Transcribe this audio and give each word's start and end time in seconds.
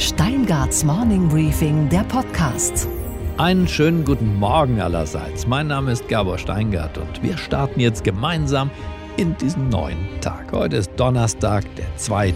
Steingarts 0.00 0.82
Morning 0.82 1.28
Briefing, 1.28 1.86
der 1.90 2.04
Podcast. 2.04 2.88
Einen 3.36 3.68
schönen 3.68 4.02
guten 4.02 4.34
Morgen 4.36 4.80
allerseits. 4.80 5.46
Mein 5.46 5.66
Name 5.66 5.92
ist 5.92 6.08
Gabor 6.08 6.38
Steingart 6.38 6.96
und 6.96 7.22
wir 7.22 7.36
starten 7.36 7.80
jetzt 7.80 8.02
gemeinsam 8.02 8.70
in 9.18 9.36
diesen 9.36 9.68
neuen 9.68 10.08
Tag. 10.22 10.52
Heute 10.52 10.78
ist 10.78 10.90
Donnerstag, 10.96 11.66
der 11.76 11.94
2. 11.98 12.32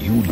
Juli. 0.00 0.30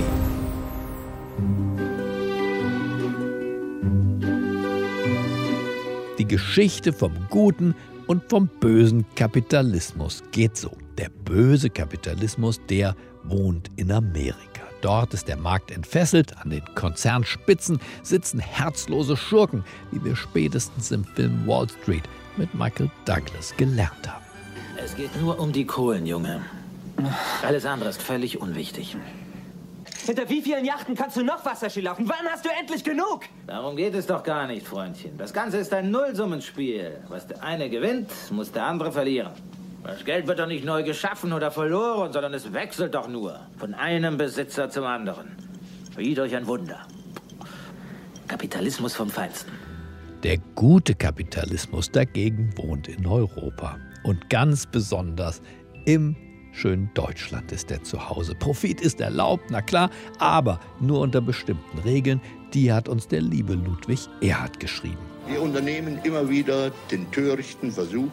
Die 6.19 6.29
Geschichte 6.29 6.93
vom 6.93 7.13
guten 7.31 7.75
und 8.07 8.23
vom 8.31 8.49
bösen 8.61 9.05
Kapitalismus 9.17 10.23
geht 10.31 10.57
so. 10.57 10.71
Der 10.99 11.09
böse 11.09 11.69
Kapitalismus, 11.69 12.61
der 12.69 12.95
wohnt 13.25 13.73
in 13.75 13.91
Amerika. 13.91 14.66
Dort 14.81 15.15
ist 15.15 15.29
der 15.29 15.37
Markt 15.37 15.71
entfesselt, 15.71 16.37
an 16.39 16.51
den 16.51 16.63
Konzernspitzen 16.75 17.81
sitzen 18.03 18.39
herzlose 18.39 19.17
Schurken, 19.17 19.65
wie 19.91 20.05
wir 20.05 20.17
spätestens 20.17 20.91
im 20.91 21.05
Film 21.05 21.47
Wall 21.47 21.69
Street 21.69 22.05
mit 22.37 22.55
Michael 22.55 22.91
Douglas 23.05 23.57
gelernt 23.57 24.07
haben. 24.07 24.25
Es 24.83 24.95
geht 24.95 25.21
nur 25.21 25.39
um 25.41 25.53
die 25.53 25.65
Kohlen, 25.65 26.07
Junge. 26.07 26.43
Alles 27.43 27.65
andere 27.65 27.91
ist 27.91 28.03
völlig 28.03 28.41
unwichtig. 28.41 28.97
Hinter 30.05 30.29
wie 30.29 30.41
vielen 30.41 30.65
Yachten 30.65 30.95
kannst 30.95 31.17
du 31.17 31.25
noch 31.25 31.45
Wasserski 31.45 31.81
laufen? 31.81 32.09
Wann 32.09 32.31
hast 32.31 32.45
du 32.45 32.49
endlich 32.61 32.85
genug? 32.85 33.23
Darum 33.47 33.77
geht 33.77 33.95
es 33.95 34.07
doch 34.07 34.23
gar 34.23 34.47
nicht, 34.47 34.67
Freundchen. 34.67 35.19
Das 35.19 35.33
Ganze 35.33 35.57
ist 35.57 35.73
ein 35.73 35.91
Nullsummenspiel. 35.91 36.99
Was 37.09 37.27
der 37.27 37.43
eine 37.43 37.69
gewinnt, 37.69 38.11
muss 38.31 38.53
der 38.53 38.67
andere 38.67 38.93
verlieren. 38.93 39.33
Das 39.87 40.05
Geld 40.05 40.27
wird 40.27 40.41
doch 40.41 40.49
nicht 40.49 40.65
neu 40.65 40.83
geschaffen 40.83 41.33
oder 41.33 41.53
verloren, 41.53 42.13
sondern 42.13 42.35
es 42.35 42.53
wechselt 42.53 42.95
doch 42.97 43.07
nur 43.07 43.39
von 43.57 43.73
einem 43.73 44.17
Besitzer 44.17 44.69
zum 44.69 44.85
anderen. 44.85 45.37
Wie 45.97 46.13
durch 46.13 46.35
ein 46.35 46.49
Wunder. 46.49 46.81
Kapitalismus 48.27 48.97
vom 48.97 49.09
Feinsten. 49.09 49.53
Der 50.25 50.39
gute 50.57 50.97
Kapitalismus 50.97 51.89
dagegen 51.93 52.51
wohnt 52.57 52.89
in 52.89 53.07
Europa 53.07 53.77
und 54.03 54.29
ganz 54.29 54.67
besonders 54.67 55.41
im 55.85 56.17
schönen 56.51 56.91
Deutschland 56.95 57.53
ist 57.53 57.71
er 57.71 57.85
zu 57.85 58.09
Hause. 58.09 58.35
Profit 58.35 58.81
ist 58.81 59.01
erlaubt, 59.01 59.45
na 59.51 59.63
klar, 59.63 59.91
aber 60.19 60.59
nur 60.81 61.01
unter 61.01 61.21
bestimmten 61.21 61.79
Regeln. 61.79 62.21
Die 62.55 62.73
hat 62.73 62.89
uns 62.89 63.07
der 63.07 63.21
liebe 63.21 63.55
Ludwig 63.55 64.09
Erhard 64.21 64.59
geschrieben. 64.59 64.99
Wir 65.29 65.41
unternehmen 65.41 66.01
immer 66.03 66.29
wieder 66.29 66.73
den 66.91 67.09
törichten 67.13 67.71
Versuch, 67.71 68.11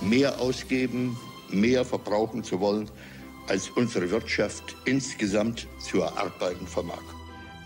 mehr 0.00 0.40
ausgeben, 0.40 1.16
mehr 1.50 1.84
verbrauchen 1.84 2.42
zu 2.44 2.60
wollen, 2.60 2.90
als 3.48 3.68
unsere 3.70 4.10
Wirtschaft 4.10 4.76
insgesamt 4.84 5.66
zu 5.80 6.00
erarbeiten 6.00 6.66
vermag. 6.66 7.02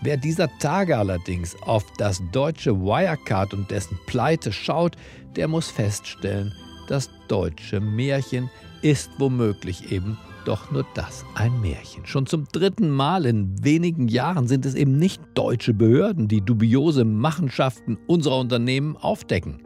Wer 0.01 0.17
dieser 0.17 0.49
Tage 0.59 0.97
allerdings 0.97 1.55
auf 1.61 1.85
das 1.97 2.21
deutsche 2.31 2.79
Wirecard 2.79 3.53
und 3.53 3.71
dessen 3.71 3.97
Pleite 4.05 4.51
schaut, 4.51 4.95
der 5.35 5.47
muss 5.47 5.69
feststellen, 5.69 6.53
das 6.87 7.09
deutsche 7.27 7.79
Märchen 7.79 8.49
ist 8.81 9.09
womöglich 9.17 9.91
eben 9.91 10.17
doch 10.45 10.69
nur 10.69 10.85
das 10.93 11.25
ein 11.33 11.59
Märchen. 11.59 12.05
Schon 12.05 12.27
zum 12.27 12.45
dritten 12.51 12.91
Mal 12.91 13.25
in 13.25 13.63
wenigen 13.63 14.07
Jahren 14.07 14.47
sind 14.47 14.65
es 14.65 14.75
eben 14.75 14.97
nicht 14.97 15.21
deutsche 15.33 15.73
Behörden, 15.73 16.27
die 16.27 16.41
dubiose 16.41 17.03
Machenschaften 17.03 17.97
unserer 18.05 18.37
Unternehmen 18.37 18.95
aufdecken. 18.95 19.64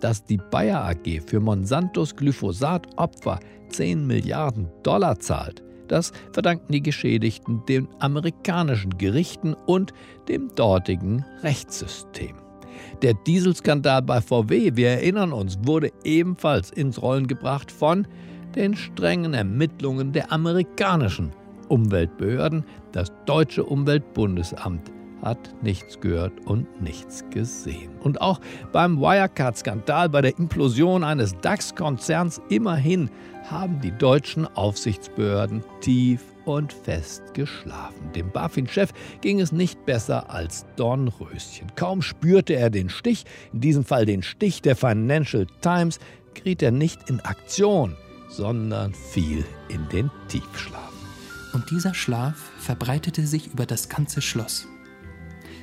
Dass 0.00 0.24
die 0.24 0.36
Bayer 0.36 0.84
AG 0.84 1.20
für 1.26 1.40
Monsantos 1.40 2.14
Glyphosat 2.14 2.86
Opfer 2.96 3.40
10 3.70 4.06
Milliarden 4.06 4.68
Dollar 4.82 5.18
zahlt, 5.18 5.62
das 5.88 6.12
verdanken 6.32 6.72
die 6.72 6.82
Geschädigten 6.82 7.62
den 7.66 7.88
amerikanischen 8.00 8.98
Gerichten 8.98 9.54
und 9.66 9.92
dem 10.28 10.54
dortigen 10.54 11.24
Rechtssystem. 11.42 12.34
Der 13.02 13.14
Dieselskandal 13.14 14.02
bei 14.02 14.20
VW, 14.20 14.72
wir 14.74 14.88
erinnern 14.88 15.32
uns, 15.32 15.58
wurde 15.62 15.92
ebenfalls 16.04 16.70
ins 16.70 17.00
Rollen 17.00 17.26
gebracht 17.26 17.70
von 17.70 18.06
den 18.54 18.74
strengen 18.74 19.34
Ermittlungen 19.34 20.12
der 20.12 20.32
amerikanischen 20.32 21.32
Umweltbehörden. 21.68 22.64
Das 22.92 23.12
deutsche 23.26 23.64
Umweltbundesamt 23.64 24.90
hat 25.22 25.54
nichts 25.62 26.00
gehört 26.00 26.32
und 26.46 26.80
nichts 26.80 27.24
gesehen. 27.30 27.90
Und 28.00 28.20
auch 28.20 28.40
beim 28.72 29.00
Wirecard-Skandal, 29.00 30.08
bei 30.08 30.22
der 30.22 30.38
Implosion 30.38 31.04
eines 31.04 31.36
DAX-Konzerns, 31.40 32.40
immerhin 32.48 33.10
haben 33.50 33.80
die 33.80 33.92
deutschen 33.92 34.46
Aufsichtsbehörden 34.56 35.64
tief 35.80 36.22
und 36.44 36.72
fest 36.72 37.22
geschlafen. 37.34 38.12
Dem 38.14 38.30
BaFin-Chef 38.30 38.92
ging 39.20 39.40
es 39.40 39.52
nicht 39.52 39.84
besser 39.86 40.30
als 40.30 40.66
Dornröschen. 40.76 41.72
Kaum 41.76 42.02
spürte 42.02 42.54
er 42.54 42.70
den 42.70 42.88
Stich, 42.88 43.24
in 43.52 43.60
diesem 43.60 43.84
Fall 43.84 44.06
den 44.06 44.22
Stich 44.22 44.62
der 44.62 44.76
Financial 44.76 45.46
Times, 45.60 45.98
geriet 46.34 46.62
er 46.62 46.72
nicht 46.72 47.08
in 47.08 47.20
Aktion 47.20 47.96
sondern 48.28 48.92
fiel 48.92 49.44
in 49.68 49.88
den 49.88 50.10
Tiefschlaf. 50.28 50.92
Und 51.52 51.70
dieser 51.70 51.94
Schlaf 51.94 52.50
verbreitete 52.58 53.26
sich 53.26 53.52
über 53.52 53.66
das 53.66 53.88
ganze 53.88 54.20
Schloss. 54.20 54.66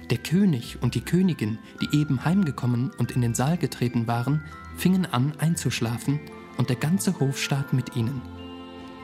Der 0.10 0.18
König 0.18 0.78
und 0.82 0.96
die 0.96 1.02
Königin, 1.02 1.58
die 1.82 1.98
eben 1.98 2.26
heimgekommen 2.26 2.92
und 2.98 3.12
in 3.12 3.22
den 3.22 3.34
Saal 3.34 3.58
getreten 3.58 4.08
waren, 4.08 4.44
fingen 4.78 5.06
an 5.06 5.34
einzuschlafen 5.40 6.20
und 6.58 6.70
der 6.70 6.76
ganze 6.76 7.20
Hofstaat 7.20 7.74
mit 7.74 7.96
ihnen. 7.96 8.22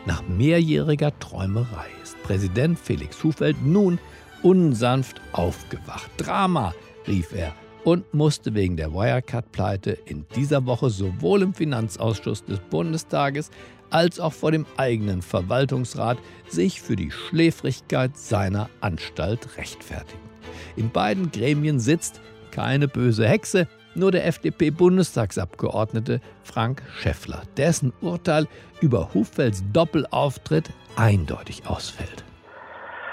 Nach 0.05 0.23
mehrjähriger 0.27 1.17
Träumerei 1.19 1.87
ist 2.03 2.21
Präsident 2.23 2.79
Felix 2.79 3.23
Hufeld 3.23 3.63
nun 3.65 3.99
unsanft 4.43 5.21
aufgewacht. 5.33 6.09
Drama, 6.17 6.73
rief 7.07 7.33
er 7.33 7.53
und 7.83 8.13
musste 8.13 8.53
wegen 8.53 8.77
der 8.77 8.93
Wirecard-Pleite 8.93 9.91
in 10.05 10.25
dieser 10.35 10.65
Woche 10.65 10.89
sowohl 10.89 11.41
im 11.41 11.53
Finanzausschuss 11.53 12.43
des 12.43 12.59
Bundestages 12.59 13.51
als 13.91 14.19
auch 14.19 14.33
vor 14.33 14.51
dem 14.51 14.65
eigenen 14.77 15.21
Verwaltungsrat 15.21 16.17
sich 16.47 16.81
für 16.81 16.95
die 16.95 17.11
Schläfrigkeit 17.11 18.15
seiner 18.15 18.69
Anstalt 18.81 19.57
rechtfertigen. 19.57 20.29
In 20.75 20.91
beiden 20.91 21.31
Gremien 21.31 21.79
sitzt 21.79 22.21
keine 22.51 22.87
böse 22.87 23.27
Hexe, 23.27 23.67
nur 23.95 24.11
der 24.11 24.25
FDP-Bundestagsabgeordnete 24.27 26.21
Frank 26.43 26.83
Schäffler, 26.99 27.41
dessen 27.57 27.93
Urteil 28.01 28.45
über 28.81 29.13
Huffelds 29.13 29.63
Doppelauftritt 29.73 30.69
eindeutig 30.95 31.63
ausfällt. 31.67 32.23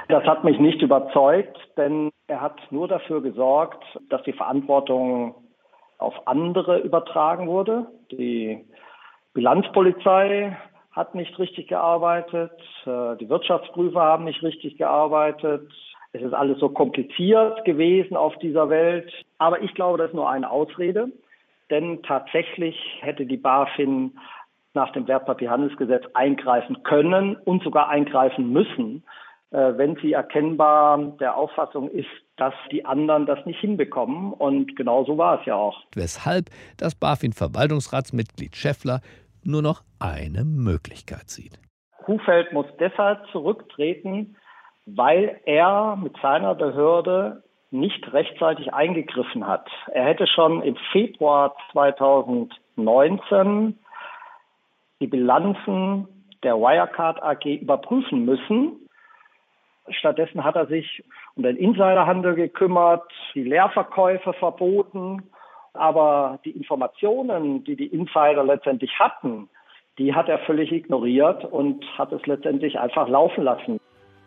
Das 0.09 0.25
hat 0.25 0.45
mich 0.45 0.59
nicht 0.61 0.83
überzeugt, 0.83 1.59
denn 1.77 2.11
er 2.29 2.41
hat 2.41 2.61
nur 2.71 2.87
dafür 2.87 3.21
gesorgt, 3.23 3.83
dass 4.09 4.23
die 4.23 4.33
Verantwortung 4.33 5.35
auf 5.99 6.15
andere 6.27 6.79
übertragen 6.79 7.49
wurde. 7.49 7.87
Die 8.13 8.65
Bilanzpolizei 9.35 10.57
hat 10.97 11.15
nicht 11.15 11.39
richtig 11.39 11.69
gearbeitet, 11.69 12.53
äh, 12.87 13.17
die 13.17 13.29
Wirtschaftsprüfer 13.29 14.01
haben 14.01 14.25
nicht 14.25 14.43
richtig 14.43 14.79
gearbeitet. 14.79 15.71
Es 16.13 16.23
ist 16.23 16.33
alles 16.33 16.59
so 16.59 16.71
kompliziert 16.71 17.67
gewesen 17.67 18.17
auf 18.17 18.37
dieser 18.39 18.71
Welt. 18.71 19.13
Aber 19.37 19.61
ich 19.61 19.75
glaube, 19.75 19.99
das 19.99 20.09
ist 20.09 20.15
nur 20.15 20.31
eine 20.31 20.51
Ausrede, 20.51 21.13
denn 21.71 22.03
tatsächlich 22.03 22.77
hätte 23.01 23.27
die 23.27 23.37
BaFin 23.37 24.19
nach 24.73 24.91
dem 24.93 25.07
Wertpapierhandelsgesetz 25.07 26.05
eingreifen 26.15 26.83
können 26.83 27.37
und 27.37 27.63
sogar 27.63 27.91
eingreifen 27.91 28.51
müssen, 28.51 29.05
äh, 29.51 29.73
wenn 29.77 29.97
sie 29.97 30.15
erkennbar 30.15 30.99
der 31.21 31.37
Auffassung 31.37 31.91
ist, 31.91 32.09
dass 32.37 32.55
die 32.73 32.87
anderen 32.87 33.27
das 33.27 33.45
nicht 33.45 33.61
hinbekommen. 33.61 34.33
Und 34.33 34.77
genau 34.77 35.05
so 35.05 35.19
war 35.19 35.41
es 35.41 35.47
ja 35.47 35.57
auch. 35.57 35.83
Weshalb 35.95 36.47
das 36.79 36.95
BaFin-Verwaltungsratsmitglied 36.95 38.57
Schäffler 38.57 39.01
nur 39.47 39.63
noch 39.63 39.83
eine 39.99 40.45
Möglichkeit 40.45 41.29
sieht. 41.29 41.59
Hufeld 42.07 42.53
muss 42.53 42.67
deshalb 42.79 43.27
zurücktreten, 43.33 44.37
weil 44.87 45.41
er 45.45 45.97
mit 45.97 46.17
seiner 46.23 46.55
Behörde 46.55 47.43
nicht 47.71 48.13
rechtzeitig 48.13 48.73
eingegriffen 48.73 49.47
hat. 49.47 49.69
Er 49.93 50.05
hätte 50.05 50.27
schon 50.27 50.63
im 50.63 50.77
Februar 50.93 51.57
2019 51.73 53.79
die 55.01 55.09
Bilanzen 55.09 56.09
der 56.43 56.57
Wirecard 56.57 57.23
AG 57.23 57.45
überprüfen 57.45 58.25
müssen 58.25 58.87
Stattdessen 59.91 60.45
hat 60.45 60.57
er 60.57 60.67
sich 60.67 61.05
um 61.37 61.43
den 61.43 61.57
Insiderhandel 61.57 62.35
gekümmert, 62.35 63.05
die 63.35 63.45
Leerverkäufe 63.45 64.33
verboten. 64.35 65.31
Aber 65.77 66.39
die 66.45 66.51
Informationen, 66.51 67.65
die 67.65 67.77
die 67.77 67.87
Insider 67.87 68.45
letztendlich 68.45 68.99
hatten, 68.99 69.49
die 69.99 70.15
hat 70.15 70.29
er 70.29 70.39
völlig 70.41 70.73
ignoriert 70.73 71.45
und 71.45 71.85
hat 71.97 72.13
es 72.13 72.25
letztendlich 72.27 72.79
einfach 72.79 73.09
laufen 73.09 73.45
lassen. 73.45 73.79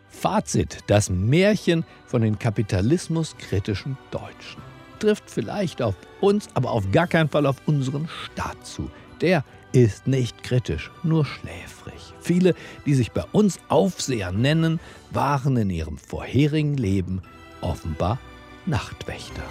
Fazit: 0.07 0.79
Das 0.87 1.09
Märchen 1.09 1.85
von 2.05 2.21
den 2.21 2.39
kapitalismuskritischen 2.39 3.97
Deutschen 4.11 4.61
trifft 4.99 5.29
vielleicht 5.29 5.81
auf 5.81 5.95
uns, 6.21 6.49
aber 6.55 6.71
auf 6.71 6.91
gar 6.91 7.07
keinen 7.07 7.29
Fall 7.29 7.45
auf 7.45 7.55
unseren 7.67 8.07
Staat 8.07 8.65
zu. 8.65 8.89
Der 9.21 9.43
ist 9.71 10.07
nicht 10.07 10.43
kritisch, 10.43 10.91
nur 11.03 11.25
schläfrig. 11.25 12.13
Viele, 12.19 12.55
die 12.85 12.93
sich 12.93 13.11
bei 13.11 13.23
uns 13.31 13.59
Aufseher 13.69 14.31
nennen, 14.31 14.79
waren 15.11 15.57
in 15.57 15.69
ihrem 15.69 15.97
vorherigen 15.97 16.75
Leben 16.75 17.21
offenbar 17.61 18.19
Nachtwächter. 18.65 19.43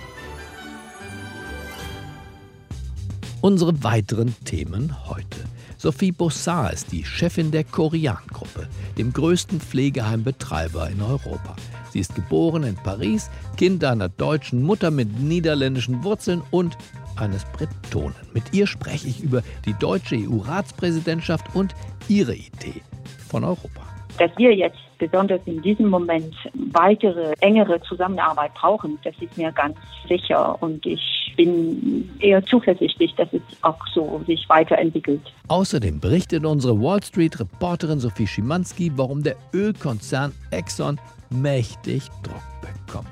Unsere 3.41 3.85
weiteren 3.85 4.35
Themen 4.45 4.93
heute. 5.09 5.45
Sophie 5.77 6.11
Bossard 6.11 6.73
ist 6.75 6.91
die 6.91 7.05
Chefin 7.05 7.53
der 7.53 7.63
Korean-Gruppe, 7.63 8.67
dem 8.99 9.13
größten 9.13 9.61
Pflegeheimbetreiber 9.61 10.91
in 10.91 11.01
Europa. 11.01 11.55
Sie 11.91 12.01
ist 12.01 12.17
geboren 12.17 12.65
in 12.65 12.75
Paris, 12.75 13.31
Kind 13.57 13.85
einer 13.85 14.09
deutschen 14.09 14.65
Mutter 14.65 14.91
mit 14.91 15.21
niederländischen 15.21 16.03
Wurzeln 16.03 16.43
und 16.51 16.77
eines 17.15 17.45
Bretonen. 17.45 18.17
Mit 18.35 18.43
ihr 18.53 18.67
spreche 18.67 19.07
ich 19.07 19.23
über 19.23 19.45
die 19.67 19.75
deutsche 19.75 20.17
EU-Ratspräsidentschaft 20.17 21.55
und 21.55 21.77
ihre 22.09 22.35
Idee 22.35 22.83
von 23.29 23.45
Europa. 23.45 23.83
Dass 24.19 24.37
wir 24.37 24.53
jetzt 24.53 24.79
besonders 24.99 25.41
in 25.47 25.63
diesem 25.63 25.89
Moment 25.89 26.35
weitere, 26.73 27.33
engere 27.41 27.81
Zusammenarbeit 27.83 28.53
brauchen, 28.55 28.99
das 29.05 29.15
ist 29.21 29.37
mir 29.37 29.53
ganz 29.53 29.77
sicher. 30.09 30.61
Und 30.61 30.85
ich 30.85 31.33
bin 31.37 32.11
eher 32.21 32.45
zuversichtlich, 32.45 33.15
dass 33.15 33.33
es 33.33 33.43
auch 33.63 33.79
so 33.95 34.23
sich 34.27 34.49
weiterentwickelt. 34.49 35.23
Außerdem 35.49 36.01
berichtet 36.01 36.45
unsere 36.45 36.81
Wall 36.81 37.03
Street-Reporterin 37.03 38.01
Sophie 38.01 38.27
Schimanski, 38.27 38.93
warum 38.97 39.23
der 39.23 39.37
Ölkonzern 39.55 40.33
Exxon 40.51 40.99
mächtig 41.31 42.09
Druck 42.23 42.43
bekommt. 42.61 43.09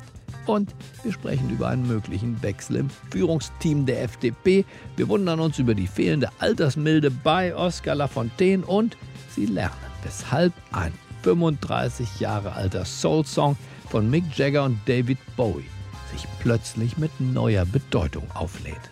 Und 0.47 0.75
wir 1.03 1.13
sprechen 1.13 1.51
über 1.51 1.69
einen 1.69 1.87
möglichen 1.87 2.41
Wechsel 2.43 2.77
im 2.77 2.91
Führungsteam 3.11 3.85
der 3.85 4.05
FDP. 4.05 4.65
Wir 4.97 5.09
wundern 5.09 5.41
uns 5.41 5.59
über 5.59 5.75
die 5.75 5.89
fehlende 5.89 6.29
Altersmilde 6.39 7.11
bei 7.11 7.55
Oskar 7.55 7.97
Lafontaine 7.97 8.65
und 8.65 8.97
Sie 9.31 9.47
lernen, 9.47 9.75
weshalb 10.03 10.53
ein 10.73 10.93
35 11.23 12.21
Jahre 12.21 12.53
alter 12.53 12.85
Soul-Song 12.85 13.57
von 13.89 14.09
Mick 14.11 14.25
Jagger 14.37 14.65
und 14.65 14.79
David 14.87 15.19
Bowie 15.37 15.65
sich 16.13 16.27
plötzlich 16.41 16.97
mit 16.99 17.11
neuer 17.21 17.65
Bedeutung 17.65 18.25
auflädt. 18.35 18.91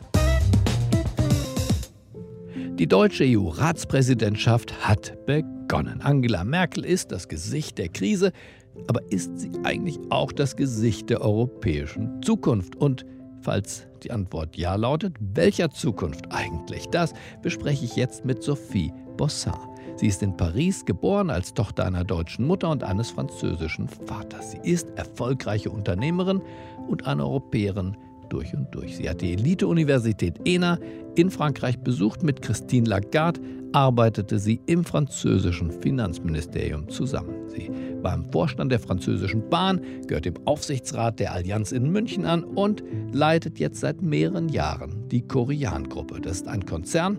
Die 2.79 2.88
deutsche 2.88 3.25
EU-Ratspräsidentschaft 3.25 4.87
hat 4.87 5.26
begonnen. 5.26 6.00
Angela 6.00 6.43
Merkel 6.43 6.85
ist 6.85 7.12
das 7.12 7.29
Gesicht 7.29 7.79
der 7.79 7.88
Krise, 7.88 8.32
aber 8.88 9.00
ist 9.11 9.38
sie 9.38 9.53
eigentlich 9.62 9.99
auch 10.11 10.32
das 10.32 10.56
Gesicht 10.56 11.09
der 11.09 11.20
europäischen 11.20 12.20
Zukunft? 12.23 12.75
Und 12.75 13.06
falls 13.43 13.87
die 14.03 14.11
Antwort 14.11 14.56
ja 14.56 14.75
lautet, 14.75 15.17
welcher 15.20 15.70
Zukunft 15.70 16.32
eigentlich? 16.32 16.87
Das 16.88 17.12
bespreche 17.43 17.85
ich 17.85 17.94
jetzt 17.94 18.25
mit 18.25 18.43
Sophie 18.43 18.93
Bossard. 19.17 19.74
Sie 19.96 20.08
ist 20.08 20.23
in 20.23 20.37
Paris 20.37 20.85
geboren 20.85 21.31
als 21.31 21.55
Tochter 21.55 21.87
einer 21.87 22.05
deutschen 22.05 22.46
Mutter 22.46 22.70
und 22.70 22.82
eines 22.82 23.11
französischen 23.11 23.88
Vaters. 23.88 24.52
Sie 24.52 24.61
ist 24.62 24.88
erfolgreiche 24.96 25.70
Unternehmerin 25.70 26.43
und 26.88 27.06
eine 27.06 27.25
Europäerin 27.25 27.96
durch 28.29 28.55
und 28.55 28.75
durch. 28.75 28.96
Sie 28.96 29.08
hat 29.08 29.20
die 29.20 29.32
Elite-Universität 29.35 30.41
ENA 30.44 30.79
in 31.14 31.31
Frankreich 31.31 31.79
besucht. 31.79 32.25
Mit 32.25 32.43
Christine 32.43 32.88
Lagarde 32.88 33.41
arbeitete 33.73 34.38
sie 34.38 34.61
im 34.67 34.85
französischen 34.85 35.70
Finanzministerium 35.70 36.88
zusammen. 36.88 37.49
Sie 37.49 37.70
war 38.02 38.14
im 38.14 38.25
Vorstand 38.32 38.73
der 38.73 38.81
französischen 38.81 39.49
Bahn, 39.49 39.81
gehört 40.06 40.25
dem 40.25 40.35
Aufsichtsrat 40.44 41.20
der 41.20 41.32
Allianz 41.32 41.73
in 41.73 41.91
München 41.91 42.25
an 42.25 42.43
und 42.44 42.82
leitet 43.12 43.58
jetzt 43.58 43.81
seit 43.81 44.02
mehreren 44.02 44.49
Jahren 44.49 45.08
die 45.08 45.23
Korean-Gruppe. 45.23 46.20
Das 46.20 46.38
ist 46.38 46.49
ein 46.49 46.67
Konzern, 46.67 47.19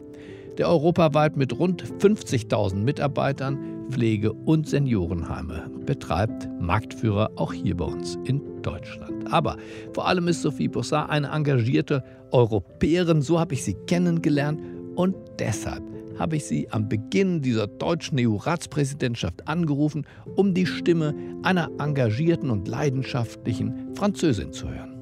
der 0.57 0.69
europaweit 0.69 1.37
mit 1.37 1.57
rund 1.57 1.83
50.000 1.99 2.75
Mitarbeitern 2.75 3.57
Pflege- 3.89 4.33
und 4.33 4.67
Seniorenheime 4.67 5.69
betreibt, 5.85 6.49
Marktführer 6.59 7.31
auch 7.35 7.53
hier 7.53 7.77
bei 7.77 7.85
uns 7.85 8.17
in 8.25 8.41
Deutschland. 8.61 9.31
Aber 9.31 9.57
vor 9.93 10.07
allem 10.07 10.27
ist 10.27 10.41
Sophie 10.41 10.67
Bossard 10.67 11.09
eine 11.09 11.27
engagierte 11.27 12.03
Europäerin, 12.31 13.21
so 13.21 13.39
habe 13.39 13.53
ich 13.53 13.63
sie 13.63 13.75
kennengelernt 13.85 14.61
und 14.95 15.15
deshalb 15.39 15.83
habe 16.17 16.37
ich 16.37 16.45
sie 16.45 16.69
am 16.71 16.87
Beginn 16.87 17.41
dieser 17.41 17.67
deutschen 17.67 18.17
EU-Ratspräsidentschaft 18.19 19.47
angerufen, 19.47 20.05
um 20.35 20.53
die 20.53 20.65
Stimme 20.65 21.13
einer 21.43 21.69
engagierten 21.79 22.49
und 22.49 22.67
leidenschaftlichen 22.67 23.93
Französin 23.95 24.53
zu 24.53 24.69
hören. 24.69 24.95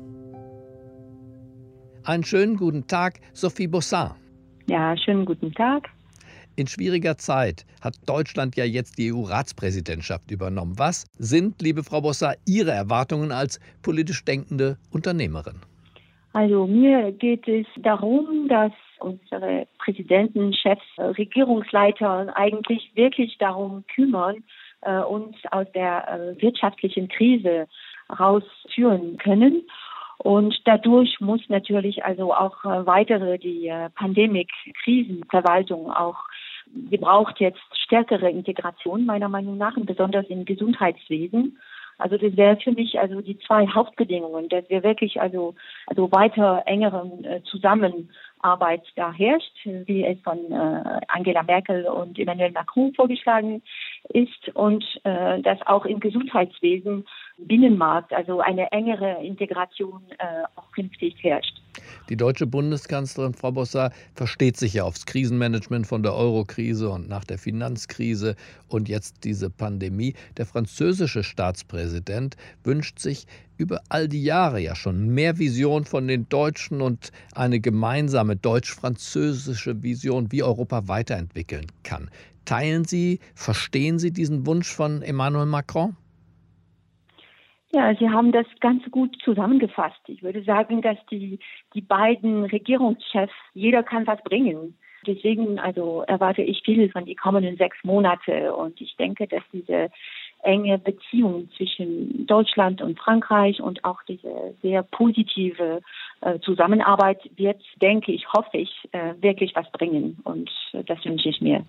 Einen 2.03 2.23
schönen 2.23 2.57
guten 2.57 2.87
Tag, 2.87 3.19
Sophie 3.31 3.67
Bossard. 3.67 4.15
Ja, 4.67 4.95
schönen 4.95 5.25
guten 5.25 5.53
Tag. 5.53 5.89
In 6.55 6.67
schwieriger 6.67 7.17
Zeit 7.17 7.65
hat 7.81 7.95
Deutschland 8.05 8.55
ja 8.55 8.63
jetzt 8.63 8.97
die 8.97 9.11
EU-Ratspräsidentschaft 9.11 10.29
übernommen. 10.29 10.77
Was 10.77 11.05
sind, 11.17 11.61
liebe 11.61 11.83
Frau 11.83 12.01
Bossard, 12.01 12.37
Ihre 12.47 12.71
Erwartungen 12.71 13.31
als 13.31 13.59
politisch 13.81 14.23
denkende 14.23 14.77
Unternehmerin? 14.91 15.55
Also 16.33 16.67
mir 16.67 17.11
geht 17.11 17.47
es 17.47 17.65
darum, 17.77 18.47
dass 18.47 18.71
unsere 18.99 19.67
Präsidenten, 19.79 20.53
Chefs, 20.53 20.85
Regierungsleiter 20.97 22.35
eigentlich 22.35 22.91
wirklich 22.95 23.37
darum 23.39 23.83
kümmern, 23.93 24.43
äh, 24.81 24.99
uns 24.99 25.35
aus 25.51 25.67
der 25.73 26.07
äh, 26.07 26.41
wirtschaftlichen 26.41 27.07
Krise 27.07 27.67
rausführen 28.19 29.17
können. 29.17 29.63
Und 30.23 30.55
dadurch 30.63 31.19
muss 31.19 31.41
natürlich 31.49 32.05
also 32.05 32.33
auch 32.33 32.63
äh, 32.63 32.85
weitere 32.85 33.37
die 33.37 33.67
äh, 33.67 33.89
Pandemik-Krisenverwaltung 33.89 35.91
auch 35.91 36.15
sie 36.89 36.97
braucht 36.97 37.39
jetzt 37.39 37.59
stärkere 37.73 38.31
Integration 38.31 39.05
meiner 39.05 39.29
Meinung 39.29 39.57
nach, 39.57 39.77
und 39.77 39.85
besonders 39.85 40.25
im 40.27 40.45
Gesundheitswesen. 40.45 41.59
Also 41.97 42.17
das 42.17 42.35
wäre 42.37 42.57
für 42.57 42.71
mich 42.71 42.97
also 42.97 43.21
die 43.21 43.37
zwei 43.39 43.67
Hauptbedingungen, 43.67 44.47
dass 44.49 44.67
wir 44.69 44.81
wirklich 44.81 45.21
also 45.21 45.55
also 45.87 46.11
weiter 46.11 46.63
engeren 46.65 47.23
äh, 47.25 47.43
Zusammenarbeit 47.43 48.81
da 48.95 49.11
herrscht, 49.11 49.53
wie 49.65 50.05
es 50.05 50.19
von 50.21 50.39
Angela 51.09 51.43
Merkel 51.43 51.85
und 51.85 52.17
Emmanuel 52.17 52.51
Macron 52.51 52.93
vorgeschlagen 52.93 53.61
ist 54.09 54.49
und 54.53 54.83
äh, 55.03 55.41
dass 55.41 55.59
auch 55.65 55.85
im 55.85 55.99
Gesundheitswesen 55.99 57.05
Binnenmarkt, 57.37 58.13
also 58.13 58.41
eine 58.41 58.71
engere 58.71 59.23
Integration 59.23 60.01
äh, 60.19 60.43
auch 60.55 60.71
künftig 60.71 61.15
herrscht. 61.23 61.59
Die 62.09 62.15
deutsche 62.15 62.45
Bundeskanzlerin 62.45 63.33
Frau 63.33 63.51
Bossard 63.51 63.93
versteht 64.13 64.57
sich 64.57 64.75
ja 64.75 64.83
aufs 64.83 65.07
Krisenmanagement 65.07 65.87
von 65.87 66.03
der 66.03 66.13
Eurokrise 66.13 66.89
und 66.89 67.09
nach 67.09 67.23
der 67.23 67.39
Finanzkrise 67.39 68.35
und 68.67 68.87
jetzt 68.87 69.23
diese 69.23 69.49
Pandemie. 69.49 70.13
Der 70.37 70.45
französische 70.45 71.23
Staatspräsident 71.23 72.37
wünscht 72.63 72.99
sich 72.99 73.25
über 73.57 73.81
all 73.89 74.07
die 74.07 74.23
Jahre 74.23 74.59
ja 74.59 74.75
schon 74.75 75.09
mehr 75.09 75.39
Vision 75.39 75.85
von 75.85 76.07
den 76.07 76.27
Deutschen 76.29 76.81
und 76.81 77.11
eine 77.33 77.59
gemeinsame 77.59 78.35
deutsch-französische 78.35 79.81
Vision, 79.81 80.31
wie 80.31 80.43
Europa 80.43 80.87
weiterentwickeln 80.87 81.67
kann. 81.83 82.09
Teilen 82.45 82.85
Sie, 82.85 83.19
verstehen 83.35 83.99
Sie 83.99 84.11
diesen 84.11 84.45
Wunsch 84.45 84.73
von 84.73 85.01
Emmanuel 85.01 85.45
Macron? 85.45 85.95
Ja, 87.73 87.95
Sie 87.95 88.07
haben 88.07 88.31
das 88.31 88.45
ganz 88.59 88.83
gut 88.91 89.17
zusammengefasst. 89.23 89.99
Ich 90.07 90.21
würde 90.21 90.43
sagen, 90.43 90.81
dass 90.81 90.97
die, 91.09 91.39
die 91.73 91.81
beiden 91.81 92.45
Regierungschefs, 92.45 93.33
jeder 93.53 93.81
kann 93.81 94.05
was 94.05 94.21
bringen. 94.23 94.77
Deswegen 95.07 95.59
also 95.59 96.03
erwarte 96.07 96.43
ich 96.43 96.61
viel 96.63 96.89
von 96.91 97.05
die 97.05 97.15
kommenden 97.15 97.57
sechs 97.57 97.77
Monate 97.83 98.53
und 98.55 98.79
ich 98.79 98.95
denke, 98.95 99.27
dass 99.27 99.43
diese 99.51 99.89
enge 100.43 100.77
Beziehung 100.77 101.49
zwischen 101.57 102.25
Deutschland 102.27 102.81
und 102.81 102.99
Frankreich 102.99 103.61
und 103.61 103.83
auch 103.83 104.01
diese 104.07 104.55
sehr 104.61 104.83
positive 104.83 105.81
äh, 106.21 106.39
Zusammenarbeit 106.39 107.19
wird, 107.37 107.61
denke 107.81 108.11
ich, 108.11 108.31
hoffe 108.31 108.57
ich, 108.57 108.71
äh, 108.91 109.13
wirklich 109.21 109.55
was 109.55 109.69
bringen 109.71 110.19
und 110.23 110.49
äh, 110.73 110.83
das 110.83 111.03
wünsche 111.05 111.29
ich 111.29 111.41
mir. 111.41 111.65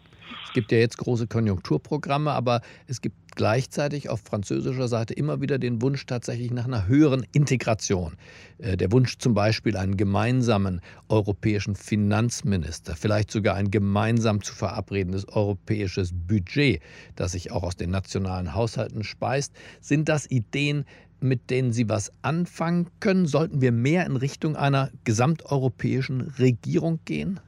Es 0.46 0.52
gibt 0.52 0.72
ja 0.72 0.78
jetzt 0.78 0.98
große 0.98 1.26
Konjunkturprogramme, 1.26 2.30
aber 2.30 2.60
es 2.86 3.00
gibt 3.00 3.16
gleichzeitig 3.34 4.08
auf 4.08 4.20
französischer 4.20 4.88
Seite 4.88 5.14
immer 5.14 5.40
wieder 5.40 5.58
den 5.58 5.82
Wunsch 5.82 6.06
tatsächlich 6.06 6.50
nach 6.52 6.66
einer 6.66 6.86
höheren 6.86 7.26
Integration. 7.32 8.16
Äh, 8.58 8.76
der 8.76 8.92
Wunsch 8.92 9.18
zum 9.18 9.34
Beispiel 9.34 9.76
einen 9.76 9.96
gemeinsamen 9.96 10.80
europäischen 11.08 11.74
Finanzminister, 11.74 12.94
vielleicht 12.96 13.30
sogar 13.30 13.56
ein 13.56 13.70
gemeinsam 13.70 14.42
zu 14.42 14.54
verabredendes 14.54 15.28
europäisches 15.28 16.12
Budget, 16.12 16.80
das 17.16 17.32
sich 17.32 17.50
auch 17.50 17.62
aus 17.62 17.76
den 17.76 17.90
nationalen 17.90 18.54
Haushalten 18.54 19.04
speist. 19.04 19.52
Sind 19.80 20.08
das 20.08 20.30
Ideen, 20.30 20.84
mit 21.20 21.50
denen 21.50 21.72
Sie 21.72 21.88
was 21.88 22.12
anfangen 22.22 22.88
können? 23.00 23.26
Sollten 23.26 23.60
wir 23.60 23.72
mehr 23.72 24.06
in 24.06 24.16
Richtung 24.16 24.56
einer 24.56 24.90
gesamteuropäischen 25.04 26.20
Regierung 26.38 27.00
gehen? 27.04 27.40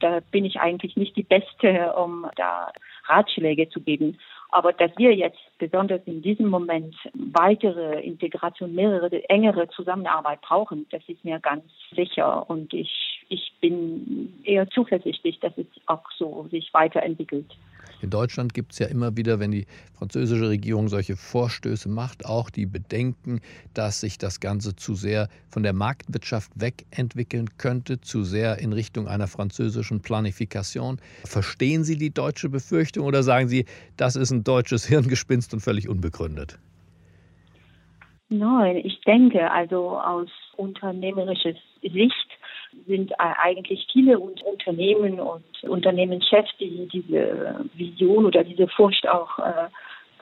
Da 0.00 0.20
bin 0.30 0.44
ich 0.44 0.60
eigentlich 0.60 0.96
nicht 0.96 1.16
die 1.16 1.22
Beste, 1.22 1.92
um 1.94 2.26
da 2.36 2.72
Ratschläge 3.06 3.68
zu 3.68 3.80
geben. 3.80 4.18
Aber 4.50 4.72
dass 4.72 4.90
wir 4.96 5.14
jetzt 5.14 5.40
besonders 5.58 6.00
in 6.06 6.22
diesem 6.22 6.48
Moment 6.48 6.94
weitere 7.14 8.00
Integration, 8.00 8.74
mehrere 8.74 9.28
engere 9.28 9.68
Zusammenarbeit 9.68 10.40
brauchen, 10.42 10.86
das 10.90 11.02
ist 11.08 11.24
mir 11.24 11.40
ganz 11.40 11.64
sicher. 11.94 12.48
Und 12.48 12.72
ich, 12.72 13.15
ich 13.28 13.52
bin 13.60 14.32
eher 14.44 14.68
zuversichtlich, 14.70 15.38
dass 15.40 15.52
es 15.56 15.66
auch 15.86 16.04
so 16.16 16.48
sich 16.50 16.72
weiterentwickelt. 16.72 17.46
In 18.02 18.10
Deutschland 18.10 18.52
gibt 18.52 18.72
es 18.72 18.78
ja 18.78 18.86
immer 18.88 19.16
wieder, 19.16 19.40
wenn 19.40 19.50
die 19.50 19.66
französische 19.96 20.48
Regierung 20.48 20.88
solche 20.88 21.16
Vorstöße 21.16 21.88
macht, 21.88 22.26
auch 22.26 22.50
die 22.50 22.66
Bedenken, 22.66 23.40
dass 23.72 24.00
sich 24.00 24.18
das 24.18 24.40
Ganze 24.40 24.76
zu 24.76 24.94
sehr 24.94 25.28
von 25.48 25.62
der 25.62 25.72
Marktwirtschaft 25.72 26.52
wegentwickeln 26.54 27.48
könnte, 27.56 28.00
zu 28.00 28.22
sehr 28.22 28.58
in 28.58 28.72
Richtung 28.72 29.08
einer 29.08 29.28
französischen 29.28 30.02
Planifikation. 30.02 31.00
Verstehen 31.24 31.84
Sie 31.84 31.96
die 31.96 32.12
deutsche 32.12 32.50
Befürchtung 32.50 33.06
oder 33.06 33.22
sagen 33.22 33.48
Sie, 33.48 33.64
das 33.96 34.16
ist 34.16 34.30
ein 34.30 34.44
deutsches 34.44 34.86
Hirngespinst 34.86 35.54
und 35.54 35.60
völlig 35.60 35.88
unbegründet? 35.88 36.58
Nein, 38.28 38.76
ich 38.76 39.00
denke, 39.06 39.50
also 39.50 39.98
aus 39.98 40.28
unternehmerischer 40.56 41.54
Sicht 41.80 42.35
sind 42.86 43.18
eigentlich 43.18 43.86
viele 43.92 44.18
Unternehmen 44.18 45.20
und 45.20 45.44
Unternehmenschefs, 45.62 46.50
die 46.58 46.88
diese 46.92 47.64
Vision 47.74 48.26
oder 48.26 48.44
diese 48.44 48.68
Furcht 48.68 49.08
auch 49.08 49.38
äh, 49.38 49.68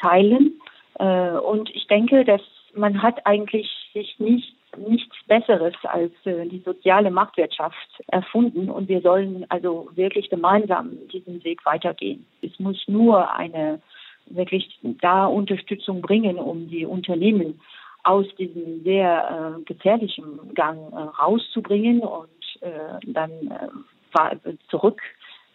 teilen. 0.00 0.61
Äh, 0.99 1.30
und 1.30 1.70
ich 1.75 1.87
denke, 1.87 2.25
dass 2.25 2.40
man 2.75 3.02
hat 3.02 3.25
eigentlich 3.26 3.70
sich 3.92 4.18
nicht 4.18 4.54
nichts 4.76 5.16
Besseres 5.26 5.75
als 5.84 6.12
äh, 6.25 6.46
die 6.46 6.61
soziale 6.61 7.11
Marktwirtschaft 7.11 8.02
erfunden 8.08 8.70
und 8.70 8.88
wir 8.88 9.00
sollen 9.00 9.46
also 9.49 9.88
wirklich 9.94 10.30
gemeinsam 10.30 10.90
diesen 11.12 11.44
Weg 11.44 11.64
weitergehen. 11.64 12.26
Es 12.42 12.58
muss 12.58 12.82
nur 12.88 13.32
eine 13.34 13.80
wirklich 14.26 14.78
da 15.00 15.26
Unterstützung 15.26 16.00
bringen, 16.00 16.37
um 16.37 16.68
die 16.68 16.87
Unternehmen 16.87 17.61
aus 18.04 18.26
diesem 18.37 18.82
sehr 18.84 19.56
äh, 19.58 19.62
gefährlichen 19.64 20.54
Gang 20.54 20.92
äh, 20.92 20.96
rauszubringen 20.96 22.00
und 22.00 22.28
äh, 22.62 22.99
dann 23.06 23.30
äh, 23.32 24.52
zurück, 24.68 25.00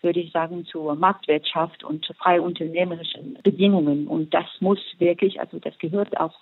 würde 0.02 0.20
ich 0.20 0.32
sagen, 0.32 0.66
zur 0.66 0.96
Marktwirtschaft 0.96 1.84
und 1.84 2.06
zu 2.06 2.14
frei 2.14 2.40
unternehmerischen 2.40 3.38
Bedingungen. 3.44 4.08
Und 4.08 4.34
das 4.34 4.46
muss 4.60 4.80
wirklich, 4.98 5.40
also 5.40 5.60
das 5.60 5.78
gehört 5.78 6.18
auch 6.20 6.36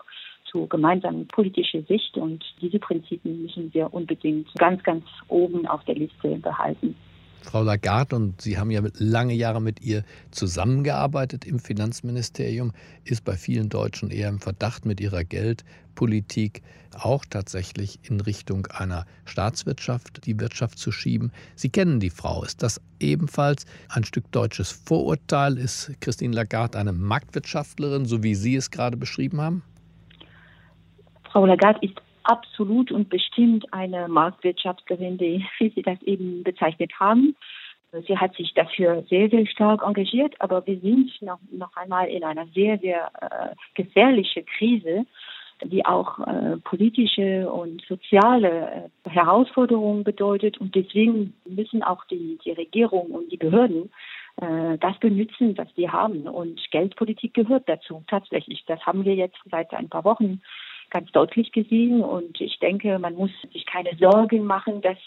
zu 0.45 0.67
gemeinsamen 0.67 1.27
politischer 1.27 1.81
Sicht 1.83 2.17
und 2.17 2.43
diese 2.61 2.79
Prinzipien 2.79 3.43
müssen 3.43 3.73
wir 3.73 3.93
unbedingt 3.93 4.53
ganz, 4.55 4.81
ganz 4.83 5.03
oben 5.27 5.67
auf 5.67 5.83
der 5.85 5.95
Liste 5.95 6.37
behalten. 6.37 6.95
Frau 7.41 7.63
Lagarde, 7.63 8.15
und 8.15 8.41
Sie 8.41 8.57
haben 8.57 8.71
ja 8.71 8.81
lange 8.97 9.33
Jahre 9.33 9.61
mit 9.61 9.81
ihr 9.81 10.03
zusammengearbeitet 10.31 11.45
im 11.45 11.59
Finanzministerium, 11.59 12.73
ist 13.05 13.23
bei 13.23 13.37
vielen 13.37 13.69
Deutschen 13.69 14.09
eher 14.09 14.29
im 14.29 14.39
Verdacht, 14.39 14.85
mit 14.85 14.99
ihrer 14.99 15.23
Geldpolitik 15.23 16.61
auch 16.93 17.25
tatsächlich 17.25 17.99
in 18.03 18.19
Richtung 18.19 18.67
einer 18.67 19.05
Staatswirtschaft 19.25 20.25
die 20.25 20.39
Wirtschaft 20.39 20.77
zu 20.77 20.91
schieben. 20.91 21.31
Sie 21.55 21.69
kennen 21.69 21.99
die 21.99 22.09
Frau. 22.09 22.43
Ist 22.43 22.63
das 22.63 22.81
ebenfalls 22.99 23.65
ein 23.89 24.03
Stück 24.03 24.31
deutsches 24.31 24.71
Vorurteil? 24.71 25.57
Ist 25.57 25.91
Christine 26.01 26.35
Lagarde 26.35 26.77
eine 26.77 26.93
Marktwirtschaftlerin, 26.93 28.05
so 28.05 28.23
wie 28.23 28.35
Sie 28.35 28.55
es 28.55 28.71
gerade 28.71 28.97
beschrieben 28.97 29.41
haben? 29.41 29.63
Frau 31.31 31.45
Lagarde 31.45 31.79
ist 31.81 31.95
absolut 32.27 32.91
und 32.91 33.09
bestimmt 33.09 33.71
eine 33.73 34.07
Marktwirtschaftlerin, 34.07 35.19
wie 35.19 35.69
Sie 35.69 35.81
das 35.81 36.01
eben 36.03 36.43
bezeichnet 36.43 36.91
haben. 36.99 37.35
Sie 38.05 38.17
hat 38.17 38.35
sich 38.35 38.53
dafür 38.53 39.03
sehr, 39.09 39.29
sehr 39.29 39.45
stark 39.47 39.81
engagiert, 39.81 40.35
aber 40.39 40.65
wir 40.67 40.77
sind 40.79 41.09
noch, 41.21 41.39
noch 41.51 41.75
einmal 41.77 42.07
in 42.09 42.23
einer 42.23 42.45
sehr, 42.47 42.77
sehr 42.79 43.09
äh, 43.21 43.55
gefährlichen 43.75 44.45
Krise, 44.45 45.05
die 45.63 45.85
auch 45.85 46.19
äh, 46.19 46.57
politische 46.57 47.49
und 47.49 47.81
soziale 47.87 48.89
äh, 49.05 49.09
Herausforderungen 49.09 50.03
bedeutet. 50.03 50.57
Und 50.57 50.75
deswegen 50.75 51.33
müssen 51.45 51.81
auch 51.81 52.03
die, 52.05 52.37
die 52.43 52.51
Regierung 52.51 53.07
und 53.07 53.31
die 53.31 53.37
Behörden 53.37 53.89
äh, 54.41 54.77
das 54.79 54.99
benutzen, 54.99 55.57
was 55.57 55.67
sie 55.75 55.89
haben. 55.89 56.27
Und 56.27 56.59
Geldpolitik 56.71 57.33
gehört 57.33 57.67
dazu, 57.67 58.03
tatsächlich. 58.07 58.65
Das 58.67 58.85
haben 58.85 59.05
wir 59.05 59.15
jetzt 59.15 59.37
seit 59.49 59.73
ein 59.73 59.89
paar 59.89 60.03
Wochen 60.03 60.41
ganz 60.89 61.11
deutlich 61.11 61.51
gesehen. 61.51 62.03
Und 62.03 62.39
ich 62.41 62.59
denke, 62.59 62.99
man 62.99 63.15
muss 63.15 63.31
sich 63.53 63.65
keine 63.65 63.95
Sorgen 63.97 64.45
machen, 64.45 64.81
dass, 64.81 64.97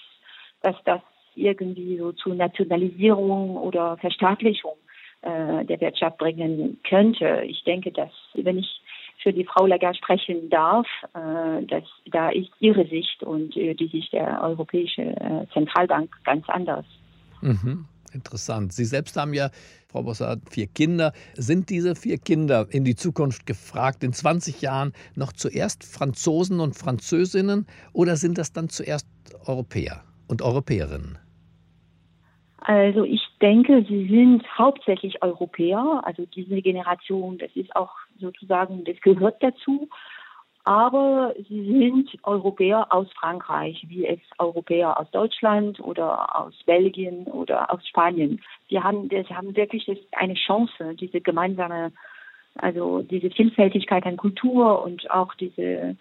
dass 0.62 0.76
das 0.84 1.00
irgendwie 1.34 1.98
so 1.98 2.12
zu 2.12 2.34
Nationalisierung 2.34 3.56
oder 3.56 3.96
Verstaatlichung 3.98 4.74
äh, 5.22 5.64
der 5.64 5.80
Wirtschaft 5.80 6.18
bringen 6.18 6.78
könnte. 6.88 7.42
Ich 7.46 7.62
denke, 7.64 7.92
dass 7.92 8.10
wenn 8.34 8.58
ich 8.58 8.80
für 9.22 9.32
die 9.32 9.44
Frau 9.44 9.66
Lagarde 9.66 9.98
sprechen 9.98 10.48
darf, 10.50 10.86
äh, 11.14 11.64
dass 11.66 11.84
da 12.06 12.30
ist 12.30 12.50
ihre 12.58 12.86
Sicht 12.86 13.22
und 13.22 13.56
äh, 13.56 13.74
die 13.74 13.88
Sicht 13.88 14.12
der 14.12 14.42
Europäischen 14.42 15.16
äh, 15.16 15.46
Zentralbank 15.52 16.10
ganz 16.24 16.48
anders. 16.48 16.86
Mhm. 17.42 17.86
Interessant. 18.12 18.72
Sie 18.72 18.84
selbst 18.84 19.16
haben 19.16 19.34
ja, 19.34 19.50
Frau 19.88 20.02
Bossard, 20.02 20.40
vier 20.50 20.66
Kinder. 20.66 21.12
Sind 21.34 21.70
diese 21.70 21.94
vier 21.94 22.18
Kinder 22.18 22.66
in 22.70 22.84
die 22.84 22.96
Zukunft 22.96 23.46
gefragt, 23.46 24.02
in 24.04 24.12
20 24.12 24.60
Jahren 24.60 24.92
noch 25.14 25.32
zuerst 25.32 25.84
Franzosen 25.84 26.60
und 26.60 26.76
Französinnen 26.76 27.66
oder 27.92 28.16
sind 28.16 28.38
das 28.38 28.52
dann 28.52 28.68
zuerst 28.68 29.06
Europäer 29.46 30.02
und 30.28 30.42
Europäerinnen? 30.42 31.18
Also 32.62 33.04
ich 33.04 33.22
denke, 33.40 33.84
sie 33.88 34.06
sind 34.08 34.44
hauptsächlich 34.58 35.22
Europäer. 35.22 36.02
Also 36.04 36.26
diese 36.26 36.60
Generation, 36.60 37.38
das 37.38 37.50
ist 37.54 37.74
auch 37.74 37.92
sozusagen, 38.18 38.84
das 38.84 39.00
gehört 39.00 39.42
dazu 39.42 39.88
aber 40.64 41.34
sie 41.48 41.64
sind 41.64 42.10
Europäer 42.22 42.86
aus 42.90 43.08
Frankreich, 43.18 43.84
wie 43.88 44.06
es 44.06 44.20
Europäer 44.38 44.98
aus 45.00 45.10
Deutschland 45.10 45.80
oder 45.80 46.38
aus 46.38 46.54
Belgien 46.66 47.24
oder 47.24 47.72
aus 47.72 47.86
Spanien. 47.88 48.42
Sie 48.68 48.80
haben, 48.80 49.08
sie 49.08 49.34
haben 49.34 49.56
wirklich 49.56 49.88
eine 50.12 50.34
Chance, 50.34 50.94
diese 50.96 51.20
gemeinsame, 51.20 51.92
also 52.56 53.02
diese 53.02 53.30
Vielfältigkeit 53.30 54.04
an 54.04 54.16
Kultur 54.16 54.82
und 54.82 55.10
auch 55.10 55.34
diese 55.34 55.96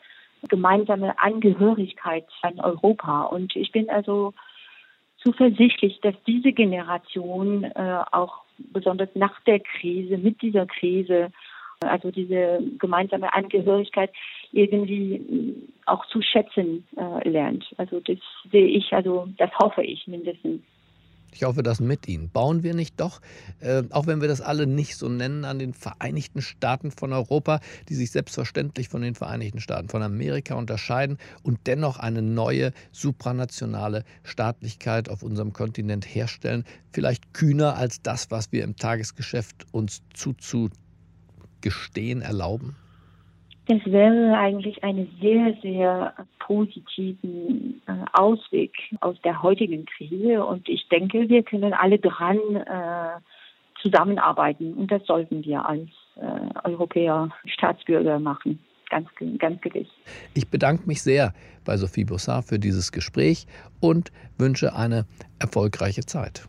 gemeinsame 0.47 1.17
Angehörigkeit 1.19 2.25
an 2.41 2.59
Europa. 2.59 3.23
Und 3.23 3.55
ich 3.55 3.71
bin 3.71 3.89
also 3.89 4.33
zuversichtlich, 5.17 5.99
dass 6.01 6.15
diese 6.25 6.51
Generation 6.51 7.63
äh, 7.63 8.03
auch 8.11 8.41
besonders 8.57 9.09
nach 9.15 9.39
der 9.41 9.59
Krise, 9.59 10.17
mit 10.17 10.41
dieser 10.41 10.65
Krise, 10.65 11.31
also 11.86 12.12
diese 12.12 12.59
gemeinsame 12.77 13.33
Angehörigkeit 13.33 14.12
irgendwie 14.51 15.15
äh, 15.15 15.55
auch 15.86 16.05
zu 16.07 16.21
schätzen 16.21 16.86
äh, 16.98 17.27
lernt. 17.27 17.65
Also 17.77 18.00
das 18.00 18.17
sehe 18.51 18.67
ich, 18.67 18.91
also 18.91 19.27
das 19.38 19.51
hoffe 19.59 19.83
ich 19.83 20.05
mindestens. 20.07 20.62
Ich 21.31 21.43
hoffe 21.43 21.62
das 21.62 21.79
mit 21.79 22.07
Ihnen. 22.07 22.31
Bauen 22.31 22.63
wir 22.63 22.74
nicht 22.74 23.00
doch, 23.00 23.21
äh, 23.59 23.83
auch 23.91 24.07
wenn 24.07 24.19
wir 24.19 24.27
das 24.27 24.41
alle 24.41 24.65
nicht 24.65 24.98
so 24.98 25.07
nennen, 25.09 25.45
an 25.45 25.59
den 25.59 25.74
Vereinigten 25.74 26.41
Staaten 26.41 26.89
von 26.89 27.13
Europa, 27.13 27.59
die 27.88 27.93
sich 27.93 28.09
selbstverständlich 28.09 28.89
von 28.89 29.03
den 29.03 29.13
Vereinigten 29.13 29.59
Staaten 29.59 29.89
von 29.89 30.01
Amerika 30.01 30.55
unterscheiden 30.55 31.19
und 31.43 31.59
dennoch 31.67 32.00
eine 32.00 32.24
neue 32.24 32.74
supranationale 32.91 34.05
Staatlichkeit 34.24 35.07
auf 35.07 35.21
unserem 35.21 35.53
Kontinent 35.53 36.03
herstellen, 36.03 36.65
vielleicht 36.91 37.31
kühner 37.36 37.75
als 37.75 38.01
das, 38.01 38.31
was 38.31 38.51
wir 38.51 38.63
im 38.63 38.75
Tagesgeschäft 38.75 39.67
uns 39.71 40.01
zuzugestehen 41.59 42.21
erlauben? 42.21 42.75
Das 43.67 43.79
wäre 43.85 44.35
eigentlich 44.35 44.83
einen 44.83 45.07
sehr, 45.21 45.55
sehr 45.61 46.13
positiven 46.39 47.81
äh, 47.85 47.91
Ausweg 48.13 48.71
aus 48.99 49.15
der 49.23 49.43
heutigen 49.43 49.85
Krise. 49.85 50.43
Und 50.43 50.67
ich 50.67 50.87
denke, 50.89 51.29
wir 51.29 51.43
können 51.43 51.73
alle 51.73 51.99
dran 51.99 52.39
äh, 52.55 53.19
zusammenarbeiten. 53.79 54.73
Und 54.73 54.91
das 54.91 55.05
sollten 55.05 55.45
wir 55.45 55.63
als 55.63 55.87
äh, 56.15 56.67
Europäer, 56.67 57.29
Staatsbürger 57.45 58.19
machen. 58.19 58.59
Ganz, 58.89 59.07
ganz 59.37 59.61
gewiss. 59.61 59.87
Ich 60.33 60.49
bedanke 60.49 60.87
mich 60.87 61.03
sehr 61.03 61.31
bei 61.63 61.77
Sophie 61.77 62.05
Bossard 62.05 62.45
für 62.45 62.57
dieses 62.57 62.91
Gespräch 62.91 63.45
und 63.79 64.11
wünsche 64.39 64.75
eine 64.75 65.05
erfolgreiche 65.37 66.01
Zeit. 66.01 66.47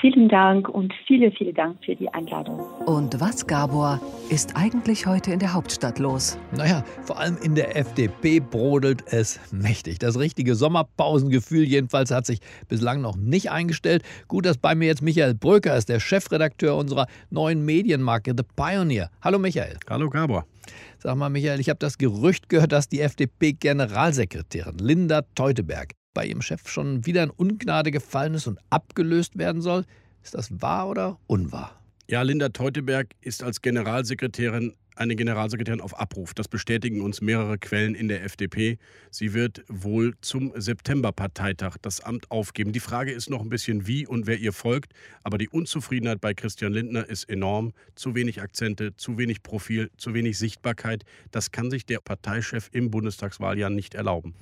Vielen 0.00 0.30
Dank 0.30 0.66
und 0.66 0.94
viele, 1.06 1.30
viele 1.30 1.52
Dank 1.52 1.84
für 1.84 1.94
die 1.94 2.08
Einladung. 2.08 2.58
Und 2.86 3.20
was, 3.20 3.46
Gabor, 3.46 4.00
ist 4.30 4.56
eigentlich 4.56 5.06
heute 5.06 5.30
in 5.30 5.40
der 5.40 5.52
Hauptstadt 5.52 5.98
los? 5.98 6.38
Naja, 6.56 6.82
vor 7.02 7.18
allem 7.18 7.36
in 7.42 7.54
der 7.54 7.76
FDP 7.76 8.40
brodelt 8.40 9.04
es 9.12 9.38
mächtig. 9.52 9.98
Das 9.98 10.18
richtige 10.18 10.54
Sommerpausengefühl 10.54 11.64
jedenfalls 11.64 12.10
hat 12.10 12.24
sich 12.24 12.40
bislang 12.66 13.02
noch 13.02 13.16
nicht 13.16 13.50
eingestellt. 13.50 14.02
Gut, 14.26 14.46
dass 14.46 14.56
bei 14.56 14.74
mir 14.74 14.86
jetzt 14.86 15.02
Michael 15.02 15.34
Bröker 15.34 15.76
ist, 15.76 15.90
der 15.90 16.00
Chefredakteur 16.00 16.76
unserer 16.76 17.06
neuen 17.28 17.62
Medienmarke 17.66 18.32
The 18.34 18.44
Pioneer. 18.56 19.10
Hallo 19.20 19.38
Michael. 19.38 19.76
Hallo 19.90 20.08
Gabor. 20.08 20.46
Sag 20.98 21.16
mal, 21.16 21.28
Michael, 21.28 21.60
ich 21.60 21.68
habe 21.68 21.78
das 21.78 21.98
Gerücht 21.98 22.48
gehört, 22.48 22.72
dass 22.72 22.88
die 22.88 23.00
FDP-Generalsekretärin 23.00 24.78
Linda 24.78 25.22
Teuteberg 25.34 25.92
bei 26.14 26.26
ihrem 26.26 26.42
Chef 26.42 26.68
schon 26.68 27.06
wieder 27.06 27.22
in 27.22 27.30
Ungnade 27.30 27.90
gefallen 27.90 28.34
ist 28.34 28.46
und 28.46 28.58
abgelöst 28.70 29.38
werden 29.38 29.62
soll. 29.62 29.84
Ist 30.22 30.34
das 30.34 30.60
wahr 30.60 30.88
oder 30.88 31.18
unwahr? 31.26 31.80
Ja, 32.08 32.22
Linda 32.22 32.48
Teuteberg 32.48 33.14
ist 33.20 33.42
als 33.42 33.62
Generalsekretärin 33.62 34.74
eine 34.96 35.16
Generalsekretärin 35.16 35.80
auf 35.80 35.98
Abruf. 35.98 36.34
Das 36.34 36.46
bestätigen 36.46 37.00
uns 37.00 37.22
mehrere 37.22 37.56
Quellen 37.56 37.94
in 37.94 38.08
der 38.08 38.22
FDP. 38.22 38.76
Sie 39.10 39.32
wird 39.32 39.64
wohl 39.66 40.14
zum 40.20 40.52
September-Parteitag 40.54 41.76
das 41.80 42.00
Amt 42.00 42.30
aufgeben. 42.30 42.72
Die 42.72 42.80
Frage 42.80 43.10
ist 43.10 43.30
noch 43.30 43.40
ein 43.40 43.48
bisschen, 43.48 43.86
wie 43.86 44.06
und 44.06 44.26
wer 44.26 44.38
ihr 44.38 44.52
folgt. 44.52 44.92
Aber 45.22 45.38
die 45.38 45.48
Unzufriedenheit 45.48 46.20
bei 46.20 46.34
Christian 46.34 46.74
Lindner 46.74 47.08
ist 47.08 47.30
enorm. 47.30 47.72
Zu 47.94 48.14
wenig 48.14 48.42
Akzente, 48.42 48.94
zu 48.96 49.16
wenig 49.16 49.42
Profil, 49.42 49.90
zu 49.96 50.12
wenig 50.12 50.36
Sichtbarkeit. 50.36 51.04
Das 51.30 51.50
kann 51.50 51.70
sich 51.70 51.86
der 51.86 52.00
Parteichef 52.00 52.68
im 52.72 52.90
Bundestagswahljahr 52.90 53.70
nicht 53.70 53.94
erlauben. 53.94 54.34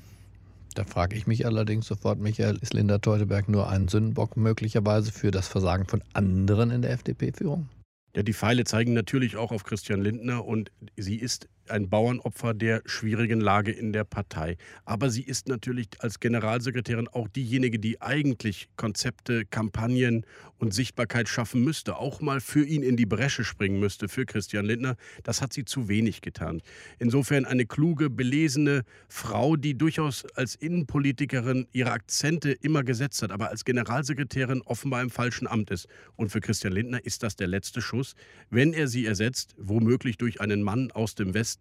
Da 0.74 0.84
frage 0.84 1.16
ich 1.16 1.26
mich 1.26 1.46
allerdings 1.46 1.86
sofort, 1.86 2.18
Michael, 2.18 2.58
ist 2.60 2.74
Linda 2.74 2.98
Teuteberg 2.98 3.48
nur 3.48 3.68
ein 3.68 3.88
Sündenbock 3.88 4.36
möglicherweise 4.36 5.12
für 5.12 5.30
das 5.30 5.48
Versagen 5.48 5.86
von 5.86 6.02
anderen 6.12 6.70
in 6.70 6.82
der 6.82 6.92
FDP-Führung? 6.92 7.68
Ja, 8.14 8.22
die 8.22 8.32
Pfeile 8.32 8.64
zeigen 8.64 8.94
natürlich 8.94 9.36
auch 9.36 9.52
auf 9.52 9.64
Christian 9.64 10.00
Lindner 10.00 10.44
und 10.44 10.70
sie 10.96 11.16
ist 11.16 11.48
ein 11.70 11.88
Bauernopfer 11.88 12.54
der 12.54 12.82
schwierigen 12.86 13.40
Lage 13.40 13.72
in 13.72 13.92
der 13.92 14.04
Partei. 14.04 14.56
Aber 14.84 15.10
sie 15.10 15.22
ist 15.22 15.48
natürlich 15.48 15.88
als 15.98 16.20
Generalsekretärin 16.20 17.08
auch 17.08 17.28
diejenige, 17.28 17.78
die 17.78 18.00
eigentlich 18.00 18.68
Konzepte, 18.76 19.44
Kampagnen 19.44 20.24
und 20.58 20.74
Sichtbarkeit 20.74 21.28
schaffen 21.28 21.62
müsste, 21.62 21.96
auch 21.96 22.20
mal 22.20 22.40
für 22.40 22.64
ihn 22.64 22.82
in 22.82 22.96
die 22.96 23.06
Bresche 23.06 23.44
springen 23.44 23.80
müsste, 23.80 24.08
für 24.08 24.26
Christian 24.26 24.64
Lindner. 24.64 24.96
Das 25.22 25.40
hat 25.40 25.52
sie 25.52 25.64
zu 25.64 25.88
wenig 25.88 26.20
getan. 26.20 26.62
Insofern 26.98 27.44
eine 27.44 27.66
kluge, 27.66 28.10
belesene 28.10 28.82
Frau, 29.08 29.56
die 29.56 29.76
durchaus 29.76 30.24
als 30.34 30.54
Innenpolitikerin 30.54 31.66
ihre 31.72 31.92
Akzente 31.92 32.52
immer 32.52 32.84
gesetzt 32.84 33.22
hat, 33.22 33.30
aber 33.30 33.50
als 33.50 33.64
Generalsekretärin 33.64 34.62
offenbar 34.62 35.02
im 35.02 35.10
falschen 35.10 35.46
Amt 35.46 35.70
ist. 35.70 35.88
Und 36.16 36.30
für 36.30 36.40
Christian 36.40 36.72
Lindner 36.72 37.04
ist 37.04 37.22
das 37.22 37.36
der 37.36 37.46
letzte 37.46 37.80
Schuss, 37.80 38.14
wenn 38.50 38.72
er 38.72 38.88
sie 38.88 39.06
ersetzt, 39.06 39.54
womöglich 39.58 40.18
durch 40.18 40.40
einen 40.40 40.62
Mann 40.62 40.90
aus 40.90 41.14
dem 41.14 41.34
Westen, 41.34 41.57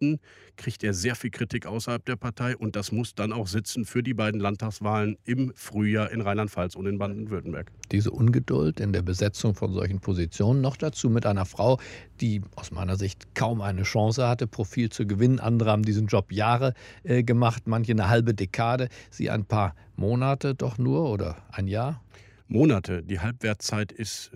kriegt 0.55 0.83
er 0.83 0.93
sehr 0.93 1.15
viel 1.15 1.29
Kritik 1.29 1.65
außerhalb 1.65 2.03
der 2.05 2.15
Partei 2.15 2.55
und 2.55 2.75
das 2.75 2.91
muss 2.91 3.15
dann 3.15 3.33
auch 3.33 3.47
sitzen 3.47 3.85
für 3.85 4.03
die 4.03 4.13
beiden 4.13 4.39
Landtagswahlen 4.39 5.17
im 5.25 5.51
Frühjahr 5.55 6.11
in 6.11 6.21
Rheinland-Pfalz 6.21 6.75
und 6.75 6.85
in 6.85 6.97
Baden-Württemberg. 6.97 7.71
Diese 7.91 8.11
Ungeduld 8.11 8.79
in 8.79 8.93
der 8.93 9.01
Besetzung 9.01 9.55
von 9.55 9.73
solchen 9.73 9.99
Positionen. 9.99 10.61
Noch 10.61 10.77
dazu 10.77 11.09
mit 11.09 11.25
einer 11.25 11.45
Frau, 11.45 11.79
die 12.21 12.41
aus 12.55 12.71
meiner 12.71 12.95
Sicht 12.97 13.35
kaum 13.35 13.61
eine 13.61 13.83
Chance 13.83 14.27
hatte, 14.27 14.47
Profil 14.47 14.89
zu 14.89 15.05
gewinnen. 15.05 15.39
Andere 15.39 15.71
haben 15.71 15.83
diesen 15.83 16.07
Job 16.07 16.31
Jahre 16.31 16.73
äh, 17.03 17.23
gemacht, 17.23 17.63
manche 17.65 17.91
eine 17.91 18.09
halbe 18.09 18.33
Dekade, 18.33 18.89
sie 19.09 19.29
ein 19.29 19.45
paar 19.45 19.75
Monate 19.95 20.55
doch 20.55 20.77
nur 20.77 21.09
oder 21.09 21.37
ein 21.51 21.67
Jahr. 21.67 22.01
Monate. 22.47 23.03
Die 23.03 23.19
Halbwertszeit 23.19 23.91
ist 23.91 24.31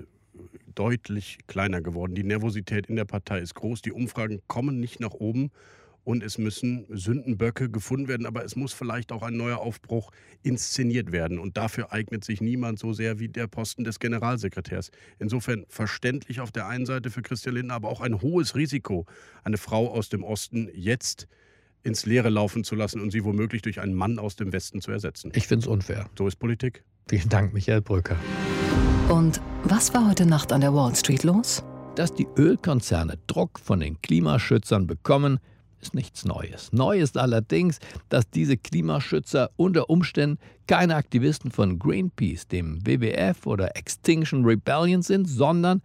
deutlich 0.74 1.40
kleiner 1.48 1.82
geworden. 1.82 2.16
Die 2.16 2.24
Nervosität 2.24 2.88
in 2.88 2.96
der 2.96 3.06
Partei 3.06 3.40
ist 3.40 3.56
groß. 3.56 3.82
Die 3.82 3.92
Umfragen 3.92 4.42
kommen 4.48 4.80
nicht 4.80 5.00
nach 5.00 5.14
oben 5.14 5.52
und 6.04 6.24
es 6.24 6.38
müssen 6.38 6.86
Sündenböcke 6.90 7.70
gefunden 7.70 8.08
werden, 8.08 8.26
aber 8.26 8.44
es 8.44 8.56
muss 8.56 8.74
vielleicht 8.74 9.12
auch 9.12 9.22
ein 9.22 9.38
neuer 9.38 9.60
Aufbruch 9.60 10.12
inszeniert 10.42 11.12
werden. 11.12 11.38
Und 11.38 11.58
dafür 11.58 11.92
eignet 11.92 12.24
sich 12.24 12.42
niemand 12.42 12.80
so 12.80 12.94
sehr 12.94 13.20
wie 13.20 13.30
der 13.30 13.48
Posten 13.48 13.84
des 13.84 14.00
Generalsekretärs. 14.00 14.92
Insofern 15.20 15.66
verständlich 15.70 16.40
auf 16.40 16.52
der 16.52 16.68
einen 16.68 16.86
Seite 16.86 17.12
für 17.12 17.22
Christian 17.22 17.56
Lindner, 17.56 17.76
aber 17.76 17.90
auch 17.90 18.02
ein 18.02 18.22
hohes 18.22 18.56
Risiko, 18.56 19.06
eine 19.44 19.58
Frau 19.58 19.92
aus 19.92 20.10
dem 20.10 20.24
Osten 20.24 20.70
jetzt 20.74 21.28
ins 21.84 22.06
Leere 22.06 22.30
laufen 22.30 22.64
zu 22.64 22.76
lassen 22.76 23.02
und 23.02 23.12
sie 23.12 23.24
womöglich 23.24 23.62
durch 23.62 23.80
einen 23.80 23.94
Mann 23.94 24.20
aus 24.20 24.36
dem 24.36 24.54
Westen 24.54 24.82
zu 24.82 24.92
ersetzen. 24.92 25.32
Ich 25.36 25.48
finde 25.48 25.66
es 25.66 25.68
unfair. 25.68 26.10
So 26.18 26.28
ist 26.28 26.38
Politik. 26.38 26.84
Vielen 27.10 27.30
Dank, 27.30 27.54
Michael 27.54 27.82
Brücker. 27.82 28.18
Und 29.10 29.42
was 29.72 29.94
war 29.94 30.06
heute 30.06 30.26
Nacht 30.26 30.52
an 30.52 30.60
der 30.60 30.74
Wall 30.74 30.94
Street 30.94 31.24
los? 31.24 31.64
Dass 31.96 32.14
die 32.14 32.28
Ölkonzerne 32.36 33.18
Druck 33.28 33.58
von 33.58 33.80
den 33.80 34.02
Klimaschützern 34.02 34.86
bekommen, 34.86 35.40
ist 35.80 35.94
nichts 35.94 36.26
Neues. 36.26 36.74
Neu 36.74 37.00
ist 37.00 37.18
allerdings, 37.18 37.80
dass 38.10 38.30
diese 38.30 38.58
Klimaschützer 38.58 39.50
unter 39.56 39.90
Umständen 39.90 40.40
keine 40.68 40.96
Aktivisten 40.96 41.52
von 41.52 41.80
Greenpeace, 41.80 42.50
dem 42.50 42.86
WWF 42.86 43.48
oder 43.48 43.78
Extinction 43.78 44.44
Rebellion 44.44 45.04
sind, 45.04 45.30
sondern 45.30 45.82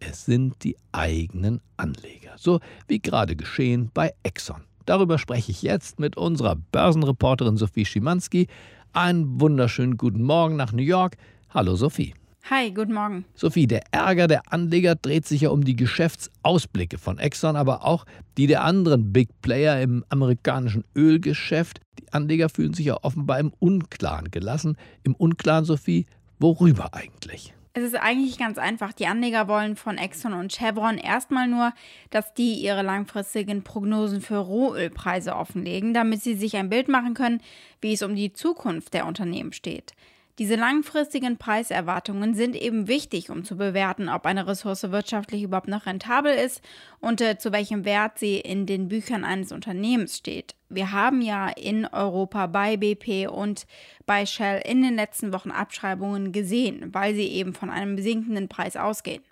es 0.00 0.26
sind 0.26 0.62
die 0.62 0.76
eigenen 0.92 1.62
Anleger. 1.78 2.32
So 2.36 2.60
wie 2.88 3.00
gerade 3.00 3.36
geschehen 3.36 3.90
bei 3.94 4.12
Exxon. 4.22 4.64
Darüber 4.84 5.16
spreche 5.16 5.50
ich 5.50 5.62
jetzt 5.62 5.98
mit 5.98 6.18
unserer 6.18 6.56
Börsenreporterin 6.56 7.56
Sophie 7.56 7.86
Schimanski. 7.86 8.48
Einen 8.92 9.40
wunderschönen 9.40 9.96
guten 9.96 10.24
Morgen 10.24 10.56
nach 10.56 10.72
New 10.72 10.82
York. 10.82 11.16
Hallo 11.48 11.74
Sophie. 11.74 12.12
Hi, 12.48 12.72
guten 12.72 12.94
Morgen. 12.94 13.24
Sophie, 13.34 13.66
der 13.66 13.82
Ärger 13.92 14.26
der 14.26 14.52
Anleger 14.52 14.96
dreht 14.96 15.26
sich 15.26 15.42
ja 15.42 15.50
um 15.50 15.64
die 15.64 15.76
Geschäftsausblicke 15.76 16.98
von 16.98 17.18
Exxon, 17.18 17.54
aber 17.54 17.84
auch 17.84 18.06
die 18.38 18.46
der 18.46 18.64
anderen 18.64 19.12
Big 19.12 19.28
Player 19.42 19.80
im 19.80 20.04
amerikanischen 20.08 20.84
Ölgeschäft. 20.96 21.80
Die 22.00 22.12
Anleger 22.12 22.48
fühlen 22.48 22.74
sich 22.74 22.86
ja 22.86 22.96
offenbar 23.02 23.38
im 23.38 23.52
Unklaren 23.58 24.30
gelassen. 24.30 24.76
Im 25.04 25.14
Unklaren, 25.14 25.64
Sophie, 25.64 26.06
worüber 26.38 26.94
eigentlich? 26.94 27.54
Es 27.72 27.84
ist 27.84 27.94
eigentlich 27.94 28.36
ganz 28.36 28.58
einfach. 28.58 28.92
Die 28.92 29.06
Anleger 29.06 29.46
wollen 29.46 29.76
von 29.76 29.96
Exxon 29.96 30.32
und 30.32 30.52
Chevron 30.52 30.98
erstmal 30.98 31.46
nur, 31.46 31.72
dass 32.10 32.34
die 32.34 32.54
ihre 32.54 32.82
langfristigen 32.82 33.62
Prognosen 33.62 34.20
für 34.20 34.38
Rohölpreise 34.38 35.36
offenlegen, 35.36 35.94
damit 35.94 36.20
sie 36.20 36.34
sich 36.34 36.56
ein 36.56 36.68
Bild 36.68 36.88
machen 36.88 37.14
können, 37.14 37.40
wie 37.80 37.92
es 37.92 38.02
um 38.02 38.16
die 38.16 38.32
Zukunft 38.32 38.92
der 38.92 39.06
Unternehmen 39.06 39.52
steht. 39.52 39.92
Diese 40.38 40.56
langfristigen 40.56 41.36
Preiserwartungen 41.36 42.34
sind 42.34 42.56
eben 42.56 42.88
wichtig, 42.88 43.30
um 43.30 43.44
zu 43.44 43.56
bewerten, 43.56 44.08
ob 44.08 44.24
eine 44.24 44.46
Ressource 44.46 44.90
wirtschaftlich 44.90 45.42
überhaupt 45.42 45.68
noch 45.68 45.86
rentabel 45.86 46.32
ist 46.32 46.62
und 47.00 47.20
äh, 47.20 47.36
zu 47.36 47.52
welchem 47.52 47.84
Wert 47.84 48.18
sie 48.18 48.38
in 48.38 48.64
den 48.64 48.88
Büchern 48.88 49.24
eines 49.24 49.52
Unternehmens 49.52 50.16
steht. 50.16 50.54
Wir 50.70 50.92
haben 50.92 51.20
ja 51.20 51.48
in 51.48 51.84
Europa 51.84 52.46
bei 52.46 52.76
BP 52.76 53.28
und 53.28 53.66
bei 54.06 54.24
Shell 54.24 54.62
in 54.64 54.82
den 54.82 54.96
letzten 54.96 55.32
Wochen 55.32 55.50
Abschreibungen 55.50 56.32
gesehen, 56.32 56.94
weil 56.94 57.14
sie 57.14 57.26
eben 57.26 57.52
von 57.52 57.68
einem 57.68 57.98
sinkenden 57.98 58.48
Preis 58.48 58.76
ausgehen. 58.76 59.22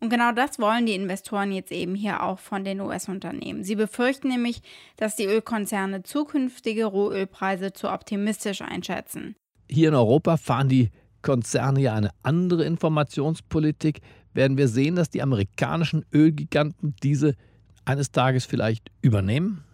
Und 0.00 0.08
genau 0.08 0.32
das 0.32 0.58
wollen 0.58 0.86
die 0.86 0.94
Investoren 0.94 1.52
jetzt 1.52 1.70
eben 1.70 1.94
hier 1.94 2.22
auch 2.22 2.38
von 2.38 2.64
den 2.64 2.80
US-Unternehmen. 2.80 3.64
Sie 3.64 3.76
befürchten 3.76 4.28
nämlich, 4.28 4.62
dass 4.96 5.14
die 5.14 5.26
Ölkonzerne 5.26 6.02
zukünftige 6.02 6.86
Rohölpreise 6.86 7.74
zu 7.74 7.90
optimistisch 7.90 8.62
einschätzen. 8.62 9.36
Hier 9.70 9.88
in 9.88 9.94
Europa 9.94 10.36
fahren 10.36 10.68
die 10.68 10.90
Konzerne 11.22 11.80
ja 11.80 11.94
eine 11.94 12.10
andere 12.22 12.64
Informationspolitik. 12.64 14.00
Werden 14.34 14.56
wir 14.56 14.68
sehen, 14.68 14.96
dass 14.96 15.10
die 15.10 15.22
amerikanischen 15.22 16.04
Ölgiganten 16.12 16.94
diese 17.02 17.34
eines 17.84 18.10
Tages 18.10 18.46
vielleicht 18.46 18.90
übernehmen? 19.00 19.64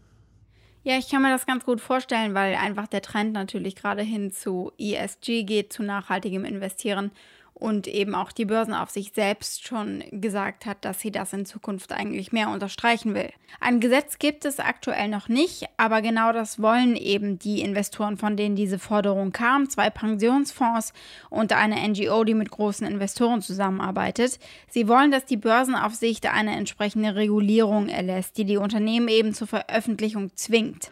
Ja, 0.82 0.98
ich 0.98 1.08
kann 1.08 1.22
mir 1.22 1.30
das 1.30 1.46
ganz 1.46 1.64
gut 1.64 1.80
vorstellen, 1.80 2.34
weil 2.34 2.54
einfach 2.54 2.86
der 2.86 3.02
Trend 3.02 3.32
natürlich 3.32 3.74
gerade 3.74 4.02
hin 4.02 4.30
zu 4.30 4.70
ESG 4.78 5.44
geht, 5.44 5.72
zu 5.72 5.82
nachhaltigem 5.82 6.44
Investieren 6.44 7.10
und 7.58 7.88
eben 7.88 8.14
auch 8.14 8.32
die 8.32 8.44
Börsenaufsicht 8.44 9.14
selbst 9.14 9.66
schon 9.66 10.04
gesagt 10.10 10.66
hat, 10.66 10.84
dass 10.84 11.00
sie 11.00 11.10
das 11.10 11.32
in 11.32 11.46
Zukunft 11.46 11.90
eigentlich 11.90 12.30
mehr 12.30 12.50
unterstreichen 12.50 13.14
will. 13.14 13.30
Ein 13.60 13.80
Gesetz 13.80 14.18
gibt 14.18 14.44
es 14.44 14.58
aktuell 14.58 15.08
noch 15.08 15.28
nicht, 15.28 15.64
aber 15.78 16.02
genau 16.02 16.32
das 16.32 16.60
wollen 16.60 16.96
eben 16.96 17.38
die 17.38 17.62
Investoren, 17.62 18.18
von 18.18 18.36
denen 18.36 18.56
diese 18.56 18.78
Forderung 18.78 19.32
kam, 19.32 19.70
zwei 19.70 19.88
Pensionsfonds 19.88 20.92
und 21.30 21.54
eine 21.54 21.76
NGO, 21.88 22.24
die 22.24 22.34
mit 22.34 22.50
großen 22.50 22.86
Investoren 22.86 23.40
zusammenarbeitet. 23.40 24.38
Sie 24.68 24.86
wollen, 24.86 25.10
dass 25.10 25.24
die 25.24 25.38
Börsenaufsicht 25.38 26.26
eine 26.26 26.56
entsprechende 26.56 27.14
Regulierung 27.14 27.88
erlässt, 27.88 28.36
die 28.36 28.44
die 28.44 28.58
Unternehmen 28.58 29.08
eben 29.08 29.32
zur 29.32 29.46
Veröffentlichung 29.46 30.36
zwingt. 30.36 30.90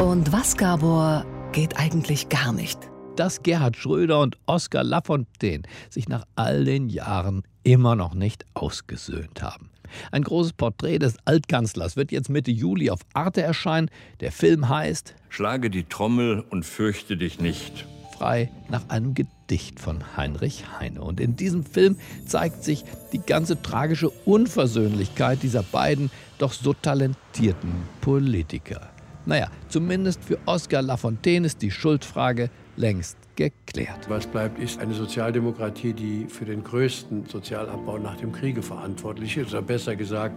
Und 0.00 0.32
was, 0.32 0.56
Gabor, 0.56 1.24
geht 1.52 1.78
eigentlich 1.78 2.28
gar 2.28 2.52
nicht? 2.52 2.78
Dass 3.18 3.42
Gerhard 3.42 3.76
Schröder 3.76 4.20
und 4.20 4.38
Oskar 4.46 4.84
Lafontaine 4.84 5.64
sich 5.90 6.08
nach 6.08 6.24
all 6.36 6.64
den 6.64 6.88
Jahren 6.88 7.42
immer 7.64 7.96
noch 7.96 8.14
nicht 8.14 8.46
ausgesöhnt 8.54 9.42
haben. 9.42 9.70
Ein 10.12 10.22
großes 10.22 10.52
Porträt 10.52 10.98
des 10.98 11.16
Altkanzlers 11.24 11.96
wird 11.96 12.12
jetzt 12.12 12.28
Mitte 12.28 12.50
Juli 12.50 12.90
auf 12.90 13.00
Arte 13.14 13.42
erscheinen. 13.42 13.90
Der 14.20 14.30
Film 14.30 14.68
heißt 14.68 15.14
Schlage 15.30 15.70
die 15.70 15.84
Trommel 15.84 16.44
und 16.50 16.64
fürchte 16.64 17.16
dich 17.16 17.40
nicht. 17.40 17.86
Frei 18.16 18.50
nach 18.68 18.88
einem 18.88 19.14
Gedicht 19.14 19.80
von 19.80 20.16
Heinrich 20.16 20.64
Heine. 20.78 21.00
Und 21.00 21.20
in 21.20 21.36
diesem 21.36 21.64
Film 21.64 21.96
zeigt 22.26 22.62
sich 22.64 22.84
die 23.12 23.20
ganze 23.20 23.60
tragische 23.62 24.10
Unversöhnlichkeit 24.10 25.42
dieser 25.42 25.62
beiden 25.62 26.10
doch 26.38 26.52
so 26.52 26.72
talentierten 26.72 27.72
Politiker. 28.00 28.90
Naja, 29.26 29.50
zumindest 29.68 30.24
für 30.24 30.38
Oskar 30.46 30.82
Lafontaine 30.82 31.46
ist 31.46 31.62
die 31.62 31.70
Schuldfrage 31.70 32.50
längst 32.78 33.16
geklärt. 33.36 34.08
Was 34.08 34.26
bleibt, 34.26 34.58
ist 34.58 34.80
eine 34.80 34.94
Sozialdemokratie, 34.94 35.92
die 35.92 36.26
für 36.28 36.44
den 36.44 36.64
größten 36.64 37.26
Sozialabbau 37.26 37.98
nach 37.98 38.16
dem 38.16 38.32
Kriege 38.32 38.62
verantwortlich 38.62 39.36
ist. 39.36 39.52
Oder 39.52 39.62
besser 39.62 39.96
gesagt, 39.96 40.34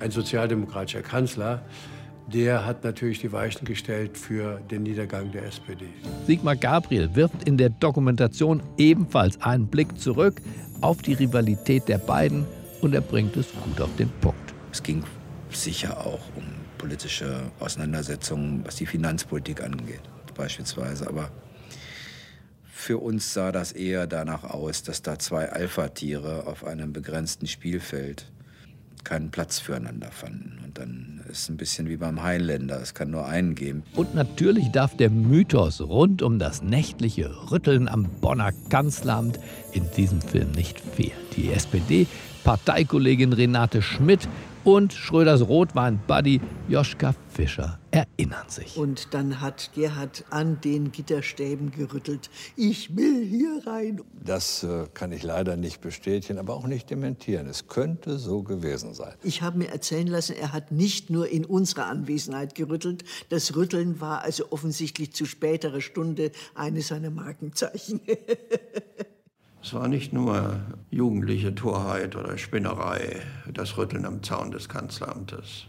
ein 0.00 0.10
sozialdemokratischer 0.10 1.02
Kanzler, 1.02 1.62
der 2.26 2.66
hat 2.66 2.82
natürlich 2.82 3.20
die 3.20 3.32
Weichen 3.32 3.64
gestellt 3.64 4.18
für 4.18 4.60
den 4.70 4.82
Niedergang 4.82 5.30
der 5.30 5.44
SPD. 5.44 5.86
Sigmar 6.26 6.56
Gabriel 6.56 7.14
wirft 7.14 7.46
in 7.48 7.56
der 7.56 7.70
Dokumentation 7.70 8.62
ebenfalls 8.78 9.40
einen 9.42 9.68
Blick 9.68 9.98
zurück 9.98 10.40
auf 10.80 11.02
die 11.02 11.14
Rivalität 11.14 11.88
der 11.88 11.98
beiden 11.98 12.44
und 12.82 12.94
er 12.94 13.00
bringt 13.00 13.36
es 13.36 13.46
gut 13.64 13.80
auf 13.80 13.94
den 13.96 14.10
Punkt. 14.20 14.54
Es 14.72 14.82
ging 14.82 15.04
sicher 15.50 15.98
auch 15.98 16.20
um 16.36 16.44
politische 16.78 17.42
Auseinandersetzungen, 17.60 18.62
was 18.64 18.76
die 18.76 18.86
Finanzpolitik 18.86 19.62
angeht, 19.62 20.02
beispielsweise. 20.34 21.08
Aber 21.08 21.30
für 22.86 22.98
uns 22.98 23.34
sah 23.34 23.50
das 23.50 23.72
eher 23.72 24.06
danach 24.06 24.44
aus, 24.44 24.84
dass 24.84 25.02
da 25.02 25.18
zwei 25.18 25.50
Alpha-Tiere 25.50 26.46
auf 26.46 26.64
einem 26.64 26.92
begrenzten 26.92 27.48
Spielfeld 27.48 28.30
keinen 29.02 29.32
Platz 29.32 29.58
füreinander 29.58 30.12
fanden. 30.12 30.60
Und 30.64 30.78
dann 30.78 31.20
ist 31.28 31.40
es 31.40 31.48
ein 31.48 31.56
bisschen 31.56 31.88
wie 31.88 31.96
beim 31.96 32.22
Heinländer, 32.22 32.80
es 32.80 32.94
kann 32.94 33.10
nur 33.10 33.26
einen 33.26 33.56
geben. 33.56 33.82
Und 33.96 34.14
natürlich 34.14 34.70
darf 34.70 34.96
der 34.96 35.10
Mythos 35.10 35.80
rund 35.80 36.22
um 36.22 36.38
das 36.38 36.62
nächtliche 36.62 37.50
Rütteln 37.50 37.88
am 37.88 38.04
Bonner 38.20 38.52
Kanzleramt 38.70 39.40
in 39.72 39.90
diesem 39.96 40.20
Film 40.20 40.52
nicht 40.52 40.78
fehlen. 40.78 41.18
Die 41.36 41.48
SPD-Parteikollegin 42.46 43.32
Renate 43.32 43.82
Schmidt 43.82 44.28
und 44.62 44.92
Schröders 44.92 45.48
Rotwein-Buddy 45.48 46.40
Joschka 46.68 47.12
Fischer 47.28 47.80
erinnern 47.90 48.48
sich. 48.48 48.76
Und 48.76 49.14
dann 49.14 49.40
hat 49.40 49.70
Gerhard 49.74 50.24
an 50.30 50.60
den 50.60 50.92
Gitterstäben 50.92 51.72
gerüttelt. 51.72 52.30
Ich 52.54 52.96
will 52.96 53.24
hier 53.24 53.66
rein. 53.66 54.00
Das 54.24 54.62
äh, 54.62 54.86
kann 54.94 55.10
ich 55.10 55.24
leider 55.24 55.56
nicht 55.56 55.80
bestätigen, 55.80 56.38
aber 56.38 56.54
auch 56.54 56.68
nicht 56.68 56.88
dementieren. 56.88 57.48
Es 57.48 57.66
könnte 57.66 58.16
so 58.16 58.44
gewesen 58.44 58.94
sein. 58.94 59.14
Ich 59.24 59.42
habe 59.42 59.58
mir 59.58 59.70
erzählen 59.70 60.06
lassen, 60.06 60.36
er 60.36 60.52
hat 60.52 60.70
nicht 60.70 61.10
nur 61.10 61.28
in 61.28 61.44
unserer 61.44 61.86
Anwesenheit 61.86 62.54
gerüttelt. 62.54 63.02
Das 63.28 63.56
Rütteln 63.56 64.00
war 64.00 64.22
also 64.22 64.52
offensichtlich 64.52 65.12
zu 65.12 65.26
späterer 65.26 65.80
Stunde 65.80 66.30
eines 66.54 66.88
seiner 66.88 67.10
Markenzeichen. 67.10 68.00
Es 69.66 69.74
war 69.74 69.88
nicht 69.88 70.12
nur 70.12 70.60
jugendliche 70.92 71.52
Torheit 71.52 72.14
oder 72.14 72.38
Spinnerei, 72.38 73.16
das 73.52 73.76
Rütteln 73.76 74.04
am 74.04 74.22
Zaun 74.22 74.52
des 74.52 74.68
Kanzleramtes. 74.68 75.66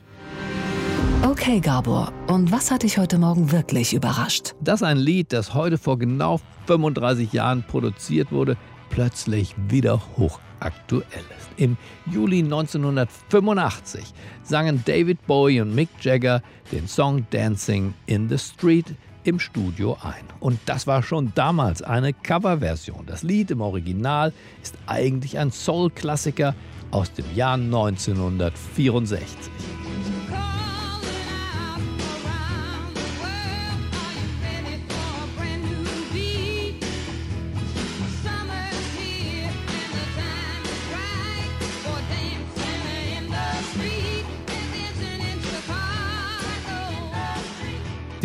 Okay, 1.23 1.59
Gabor, 1.59 2.13
und 2.27 2.51
was 2.51 2.69
hat 2.69 2.83
dich 2.83 2.99
heute 2.99 3.17
Morgen 3.17 3.51
wirklich 3.51 3.95
überrascht? 3.95 4.53
Dass 4.61 4.83
ein 4.83 4.97
Lied, 4.97 5.33
das 5.33 5.55
heute 5.55 5.79
vor 5.79 5.97
genau 5.97 6.39
35 6.67 7.33
Jahren 7.33 7.63
produziert 7.63 8.31
wurde, 8.31 8.55
plötzlich 8.91 9.55
wieder 9.67 9.99
hochaktuell 10.15 11.25
ist. 11.35 11.49
Im 11.57 11.75
Juli 12.05 12.43
1985 12.43 14.13
sangen 14.43 14.83
David 14.85 15.25
Bowie 15.25 15.61
und 15.61 15.73
Mick 15.73 15.89
Jagger 16.01 16.43
den 16.71 16.87
Song 16.87 17.25
Dancing 17.31 17.95
in 18.05 18.29
the 18.29 18.37
Street 18.37 18.93
im 19.27 19.39
Studio 19.39 19.97
ein. 20.01 20.23
Und 20.39 20.59
das 20.65 20.87
war 20.87 21.03
schon 21.03 21.33
damals 21.35 21.81
eine 21.81 22.13
Coverversion. 22.13 23.05
Das 23.05 23.23
Lied 23.23 23.51
im 23.51 23.61
Original 23.61 24.33
ist 24.63 24.75
eigentlich 24.87 25.37
ein 25.37 25.51
Soul-Klassiker 25.51 26.55
aus 26.91 27.11
dem 27.13 27.25
Jahr 27.35 27.55
1964. 27.55 29.86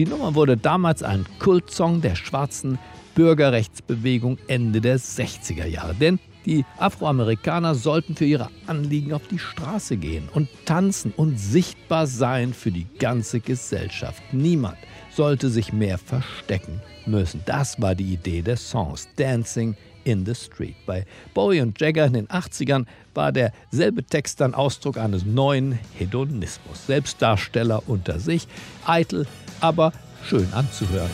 Die 0.03 0.09
Nummer 0.09 0.35
wurde 0.35 0.57
damals 0.57 1.05
ein 1.05 1.25
Kultsong 1.38 2.01
der 2.01 2.17
schwarzen 2.17 2.77
Bürgerrechtsbewegung 3.15 4.37
Ende 4.49 4.81
der 4.81 4.99
60er 4.99 5.65
Jahre. 5.65 5.95
Denn 5.95 6.19
die 6.45 6.65
Afroamerikaner 6.79 7.77
sollten 7.77 8.17
für 8.17 8.25
ihre 8.25 8.49
Anliegen 8.67 9.12
auf 9.12 9.29
die 9.29 9.38
Straße 9.38 9.97
gehen 9.97 10.29
und 10.35 10.49
tanzen 10.65 11.15
und 11.17 11.38
sichtbar 11.38 12.09
sein 12.09 12.53
für 12.53 12.73
die 12.73 12.88
ganze 12.99 13.38
Gesellschaft. 13.38 14.21
Niemand 14.33 14.77
sollte 15.15 15.49
sich 15.51 15.73
mehr 15.73 15.99
verstecken 15.99 16.83
müssen. 17.07 17.41
Das 17.47 17.81
war 17.81 17.95
die 17.95 18.15
Idee 18.15 18.43
des 18.43 18.69
Songs 18.69 19.07
Dancing 19.15 19.77
in 20.03 20.27
the 20.27 20.35
Street. 20.35 20.75
Bei 20.85 21.07
Bowie 21.33 21.61
und 21.61 21.81
Jagger 21.81 22.07
in 22.07 22.15
den 22.15 22.27
80ern 22.27 22.87
war 23.15 23.31
derselbe 23.31 24.03
Text 24.03 24.41
dann 24.41 24.53
Ausdruck 24.53 24.97
eines 24.97 25.25
neuen 25.25 25.79
Hedonismus. 25.97 26.88
Selbstdarsteller 26.88 27.85
unter 27.87 28.19
sich, 28.19 28.49
eitel, 28.85 29.29
aber 29.62 29.92
schön 30.25 30.53
anzuhören. 30.53 31.11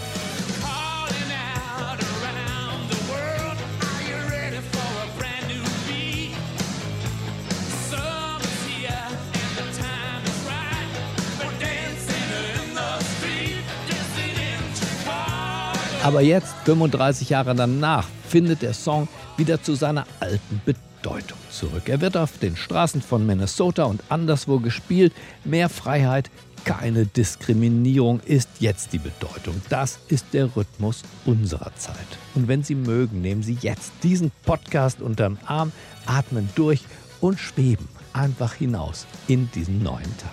Aber 16.08 16.22
jetzt, 16.22 16.54
35 16.64 17.28
Jahre 17.28 17.54
danach, 17.54 18.06
findet 18.26 18.62
der 18.62 18.72
Song 18.72 19.08
wieder 19.36 19.62
zu 19.62 19.74
seiner 19.74 20.06
alten 20.20 20.62
Bedeutung 20.64 21.36
zurück. 21.50 21.82
Er 21.86 22.00
wird 22.00 22.16
auf 22.16 22.38
den 22.38 22.56
Straßen 22.56 23.02
von 23.02 23.26
Minnesota 23.26 23.84
und 23.84 24.02
anderswo 24.08 24.58
gespielt. 24.58 25.12
Mehr 25.44 25.68
Freiheit, 25.68 26.30
keine 26.68 27.06
Diskriminierung 27.06 28.20
ist 28.26 28.50
jetzt 28.60 28.92
die 28.92 28.98
Bedeutung. 28.98 29.54
Das 29.70 30.00
ist 30.08 30.26
der 30.34 30.54
Rhythmus 30.54 31.02
unserer 31.24 31.74
Zeit. 31.76 31.96
Und 32.34 32.46
wenn 32.46 32.62
Sie 32.62 32.74
mögen, 32.74 33.22
nehmen 33.22 33.42
Sie 33.42 33.56
jetzt 33.62 33.90
diesen 34.02 34.30
Podcast 34.44 35.00
unterm 35.00 35.38
Arm, 35.46 35.72
atmen 36.04 36.50
durch 36.56 36.82
und 37.22 37.40
schweben 37.40 37.88
einfach 38.12 38.52
hinaus 38.52 39.06
in 39.28 39.50
diesen 39.52 39.82
neuen 39.82 40.14
Tag. 40.18 40.30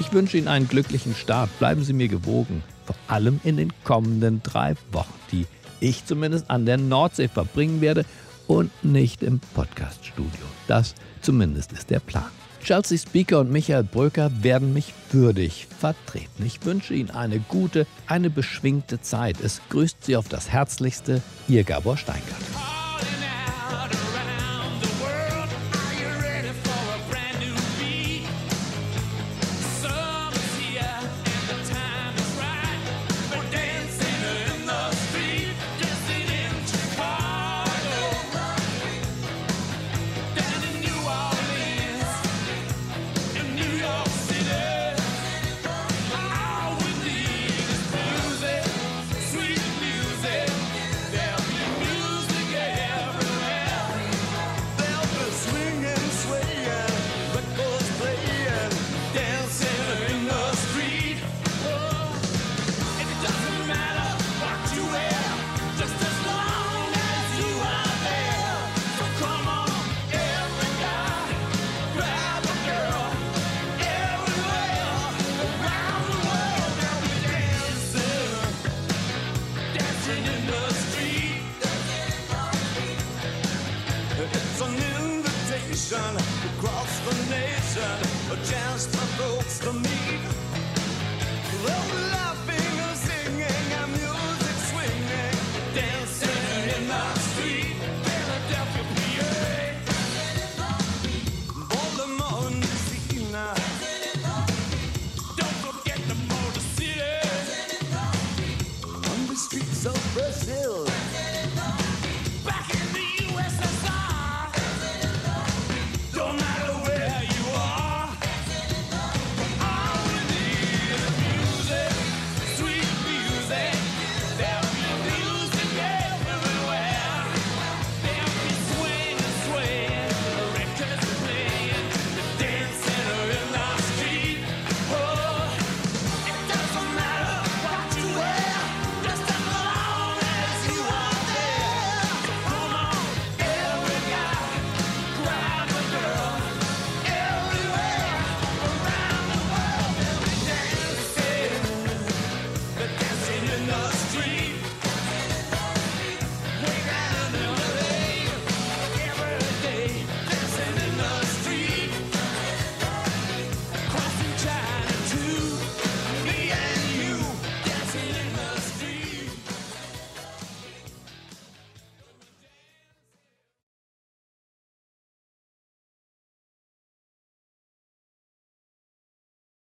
Ich 0.00 0.10
wünsche 0.14 0.38
Ihnen 0.38 0.48
einen 0.48 0.66
glücklichen 0.66 1.14
Start. 1.14 1.50
Bleiben 1.58 1.84
Sie 1.84 1.92
mir 1.92 2.08
gewogen, 2.08 2.62
vor 2.86 2.96
allem 3.06 3.38
in 3.44 3.58
den 3.58 3.70
kommenden 3.84 4.42
drei 4.42 4.76
Wochen, 4.92 5.12
die 5.30 5.46
ich 5.80 6.06
zumindest 6.06 6.48
an 6.48 6.64
der 6.64 6.78
Nordsee 6.78 7.28
verbringen 7.28 7.82
werde 7.82 8.06
und 8.46 8.70
nicht 8.82 9.22
im 9.22 9.40
Podcaststudio. 9.54 10.46
Das 10.68 10.94
zumindest 11.20 11.72
ist 11.72 11.90
der 11.90 12.00
Plan. 12.00 12.30
Chelsea 12.66 12.98
Speaker 12.98 13.38
und 13.38 13.52
Michael 13.52 13.84
Bröker 13.84 14.28
werden 14.42 14.72
mich 14.72 14.92
würdig 15.12 15.68
vertreten. 15.78 16.44
Ich 16.44 16.64
wünsche 16.64 16.94
Ihnen 16.94 17.10
eine 17.10 17.38
gute, 17.38 17.86
eine 18.08 18.28
beschwingte 18.28 19.00
Zeit. 19.00 19.36
Es 19.40 19.60
grüßt 19.70 20.04
Sie 20.04 20.16
auf 20.16 20.28
das 20.28 20.50
Herzlichste, 20.50 21.22
Ihr 21.46 21.62
Gabor 21.62 21.96
Steingart. 21.96 22.26
across 85.76 87.00
the 87.00 87.14
nation, 87.30 87.82
just 88.44 88.94
my 88.94 89.06
folks 89.18 89.58
to 89.58 89.74
meet. 89.74 90.22
Though 91.66 92.10
love 92.12 92.45